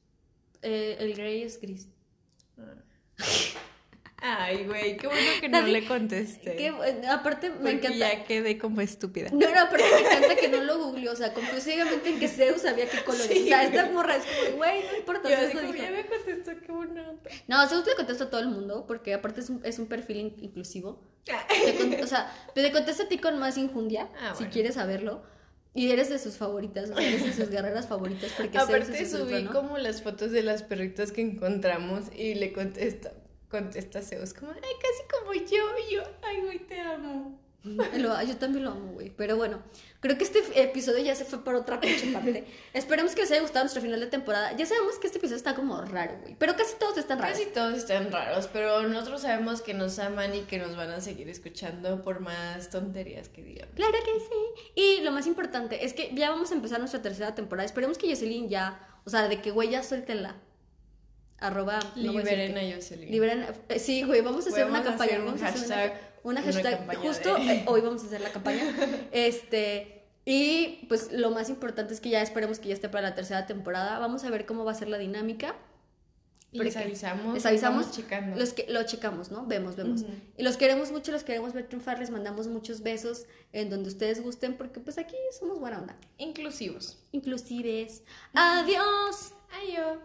[0.61, 1.89] Eh, el Grey es gris.
[4.20, 6.55] Ay, güey, qué bueno que no Nadie- le contesté.
[6.55, 7.97] Que, eh, aparte, me Porque encanta.
[7.97, 9.30] ya quedé como estúpida.
[9.32, 11.11] No, no, pero me encanta que no lo googleó.
[11.11, 13.28] O sea, confió ciegamente en que Zeus sabía qué colores.
[13.28, 13.43] Sí.
[13.43, 15.30] O sea, esta morra es como, güey, no importa.
[15.30, 15.84] Yo Zeus dijo.
[15.84, 17.22] ya me contestó, qué buena onda.
[17.47, 20.18] No, Zeus le contesta a todo el mundo, porque aparte es un, es un perfil
[20.18, 20.99] in- inclusivo.
[21.24, 24.51] Te con- o sea, te contesta a ti con más injundia, Ah, si bueno.
[24.53, 25.22] quieres saberlo.
[25.76, 28.99] Y eres de sus favoritas, o sea, eres de sus guerreras favoritas, porque Zeus Aparte
[29.03, 33.11] es su subí como las fotos de las perritas que encontramos y le contesta,
[33.50, 37.39] contesta Zeus como, ay, casi como yo, y yo, ay, güey, te amo.
[37.98, 39.10] Lo- yo también lo amo, güey.
[39.10, 39.62] Pero bueno,
[40.00, 42.45] creo que este episodio ya se fue por otra pinche parte.
[42.74, 44.56] Esperemos que les haya gustado nuestro final de temporada.
[44.56, 46.36] Ya sabemos que este episodio está como raro, güey.
[46.39, 47.38] Pero casi todos están raros.
[47.38, 51.02] Casi todos están raros, pero nosotros sabemos que nos aman y que nos van a
[51.02, 53.76] seguir escuchando por más tonterías que digamos.
[53.76, 54.72] Claro que sí.
[54.76, 57.66] Y lo más importante es que ya vamos a empezar nuestra tercera temporada.
[57.66, 60.38] Esperemos que Jocelyn ya, o sea, de que güey ya suéltenla.
[61.39, 61.79] Arroba.
[61.95, 62.71] no a Liberen qué.
[62.71, 63.11] a Jocelyn.
[63.11, 63.45] Liberen.
[63.69, 65.09] eh, Sí, güey, vamos a hacer Vamos una a campaña.
[65.11, 66.77] hacer un vamos a hacer una- hashtag, Una una hashtag.
[66.77, 68.63] campaña Justo de- eh, hoy vamos a hacer la campaña.
[69.11, 69.93] Este.
[70.25, 73.45] Y pues lo más importante es que ya esperemos que ya esté para la tercera
[73.45, 73.97] temporada.
[73.99, 75.55] Vamos a ver cómo va a ser la dinámica.
[76.51, 77.33] Les avisamos.
[77.33, 77.91] Les avisamos.
[77.91, 78.35] checando.
[78.38, 79.45] Los que lo checamos, ¿no?
[79.45, 80.01] Vemos, vemos.
[80.01, 80.11] Ujú.
[80.38, 81.99] Y los queremos mucho, los queremos ver triunfar.
[81.99, 85.95] Les mandamos muchos besos en donde ustedes gusten, porque pues aquí somos buena onda.
[86.17, 86.97] Inclusivos.
[87.11, 88.01] Inclusives.
[88.33, 89.33] Adiós.
[89.63, 89.99] Adiós.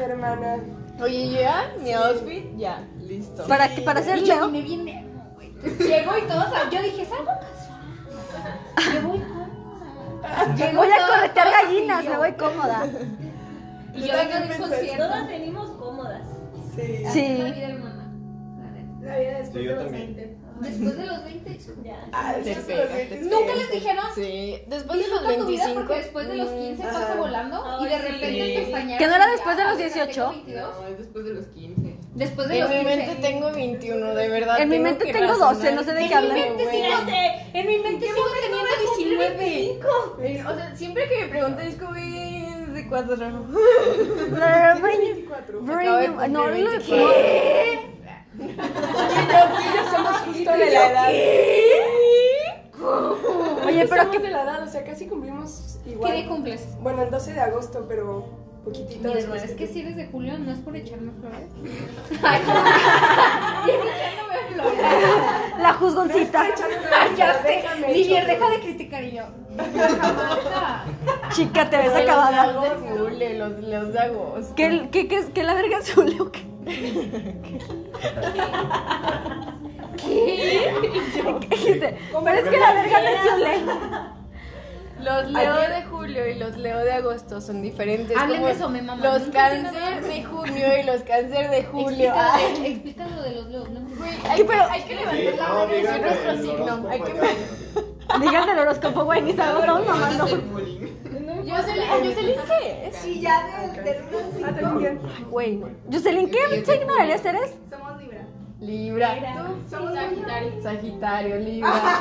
[0.00, 0.56] Hermana.
[1.00, 3.46] Oye, ya, mi outfit, ya, listo.
[3.46, 5.52] Para, para hacer Y yo güey.
[5.78, 8.94] Llegó y todo, o sea, yo dije, es algo casual.
[8.94, 10.54] Me voy cómoda.
[10.56, 12.86] Llegó Voy a corretear gallinas, me voy cómoda.
[13.94, 15.04] Y Yo vengo del concierto.
[15.04, 16.22] Todas venimos cómodas.
[16.74, 17.04] Sí.
[17.06, 17.26] Así Sí.
[17.26, 18.12] es la vida, hermana.
[19.02, 20.16] La vida después Sí, yo de los también.
[20.16, 20.36] 20.
[20.60, 21.58] Después de los 20.
[21.84, 22.06] Ya.
[22.12, 23.16] Ah, después de los pega, 20.
[23.16, 25.74] te Nunca les dijeron, Sí, después de los disfruta tu vida 25.
[25.74, 27.14] porque después de los 15 pasa Ajá.
[27.14, 28.38] volando y de Ay, repente sí.
[28.54, 28.98] te extrañaron.
[28.98, 30.12] ¿Que no era después de los ahorita 18?
[30.14, 30.74] tengo 22.
[30.80, 31.96] No, es después de los 15.
[32.14, 32.96] Después de En los mi 15.
[32.96, 34.60] mente tengo 21, de verdad.
[34.60, 35.54] En mi mente tengo razonar.
[35.54, 36.34] 12, no sé de En qué mi hablan.
[36.38, 36.76] mente güey.
[36.82, 36.96] sigo,
[37.54, 39.78] en mi mente sigo teniendo 19.
[40.20, 43.16] Eh, O sea, siempre que me preguntan es como "Güey, de cuatro.
[43.16, 43.34] Tiene
[44.80, 45.60] 24.
[45.60, 46.44] Acabo de No,
[48.38, 49.58] no, 24.
[49.74, 51.08] Ya somos justo de la edad.
[53.66, 56.12] Oye, pero Somos qué de la edad, o sea, casi cumplimos igual.
[56.12, 56.66] ¿Qué día cumples?
[56.80, 58.26] Bueno, el 12 de agosto, pero
[58.64, 59.42] poquitito Mira, después.
[59.44, 61.48] es que si eres de julio no es por echarme flores.
[62.22, 62.54] Ay, no.
[63.66, 64.80] Y echándome flores.
[65.60, 66.40] la juzgoncita.
[66.42, 67.64] Ay, ya sé.
[67.92, 69.22] Livier, deja de criticar y yo.
[69.56, 70.82] Jamás.
[71.34, 72.52] Chica, te ves Los acabada.
[72.70, 74.54] de Jule, los, los de agosto.
[74.56, 76.42] ¿Qué, qué, qué, qué la verga azul o qué?
[79.96, 80.72] ¿Qué?
[81.40, 81.98] ¿Qué dijiste?
[82.24, 84.13] Pero es que la verga no es Yule.
[85.00, 88.16] Los Leo de julio y los Leo de agosto son diferentes.
[88.16, 89.04] Hablen como de eso, me mama.
[89.04, 92.12] Los cáncer de junio y los cáncer de julio.
[92.14, 93.70] Explícalo, explícalo de los leos.
[93.70, 94.62] No güey, ¿Qué hay, pedo?
[94.70, 96.88] hay que levantar Sí, la no, mano y decir nuestro signo.
[96.88, 98.20] Hay que...
[98.20, 100.24] Digan el horóscopo, güey, ni sabemos, estamos mamando.
[101.46, 102.96] Jocelyn, ¿qué es?
[102.96, 104.48] Sí, ya del del uno al cinco.
[104.48, 105.00] Ah, también.
[105.30, 107.24] Güey, Jocelyn, ¿qué signo eres?
[107.24, 107.54] ¿Eres?
[107.68, 108.26] Somos Libra.
[108.60, 109.44] Libra.
[109.68, 110.62] Somos Sagitario.
[110.62, 111.72] Sagitario, Libra.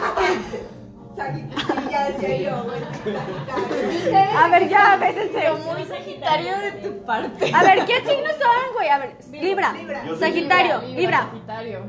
[1.16, 1.82] Sagitario.
[1.82, 2.80] Sí, ya decía yo, güey.
[2.80, 4.40] Sagitario.
[4.40, 5.52] A ver, ya, bésense.
[5.66, 7.52] Muy Sagitario de tu parte.
[7.54, 8.90] A ver, ¿qué signos son, güey?
[8.90, 10.04] A ver, Libra, Libra.
[10.06, 11.18] Yo soy Sagitario, Libra, Libra.
[11.20, 11.80] Sagitario.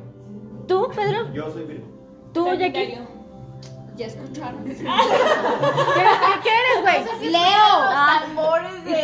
[0.69, 1.33] ¿Tú, Pedro?
[1.33, 1.87] Yo soy Virgo.
[2.33, 2.75] ¿Tú, Jackie?
[2.75, 3.15] Sagitario.
[3.97, 4.65] Ya escucharon.
[4.65, 7.31] ¿Qué, qué eres, güey?
[7.31, 7.91] Leo.
[8.21, 9.03] Tambores de.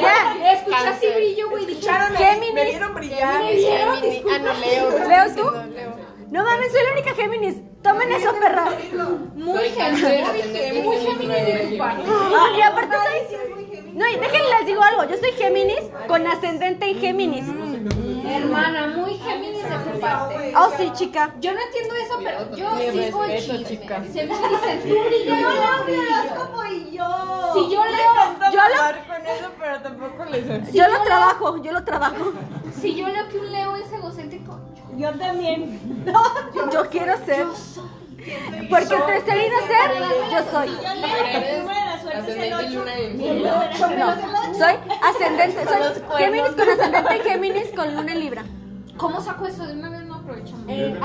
[0.00, 0.52] Ya.
[0.52, 1.64] Escuché así brillo, güey.
[1.64, 2.54] Dije, Escucharon, Géminis.
[2.54, 3.42] Me vieron brillar.
[3.42, 4.22] Gemini.
[4.30, 4.90] Ah, no, Leo.
[4.90, 5.50] ¿qué ¿Leo tú?
[5.70, 6.05] Leo.
[6.30, 7.56] No mames, soy la única Géminis.
[7.82, 8.70] Tomen eso, perras.
[9.34, 10.84] muy Géminis.
[10.84, 12.02] Muy Géminis, de tu parte.
[12.08, 13.36] Ah, y aparte soy...
[13.92, 15.04] No, y déjenles les digo algo.
[15.04, 17.44] Yo soy Géminis con ascendente en Géminis.
[18.28, 20.52] Hermana, muy Géminis de tu parte.
[20.56, 21.32] Oh, sí, chica.
[21.40, 23.68] Yo no entiendo eso, pero yo Mi sigo el respeto, chisme.
[23.80, 24.02] chica.
[24.12, 26.46] Se me dicen, tú brillas, yo no brillo.
[26.50, 27.52] como y yo.
[27.54, 31.72] Si yo leo, Yo lo, hablar con eso, pero tampoco les yo lo trabajo, yo
[31.72, 32.32] lo trabajo.
[32.80, 34.58] si yo leo que un Leo es egocéntrico,
[34.96, 36.04] Yo también.
[36.72, 37.46] Yo quiero ser.
[38.70, 39.88] Porque entre ser y no ser,
[40.32, 40.68] yo soy.
[40.68, 42.70] Yo leo que el número de la suerte es el Ascendente 8.
[42.70, 48.44] luna en No, soy ascendente, soy Géminis con ascendente en Géminis con luna en Libra.
[48.96, 49.66] ¿cómo saco eso?
[49.66, 50.66] De una vez no aprovechamos.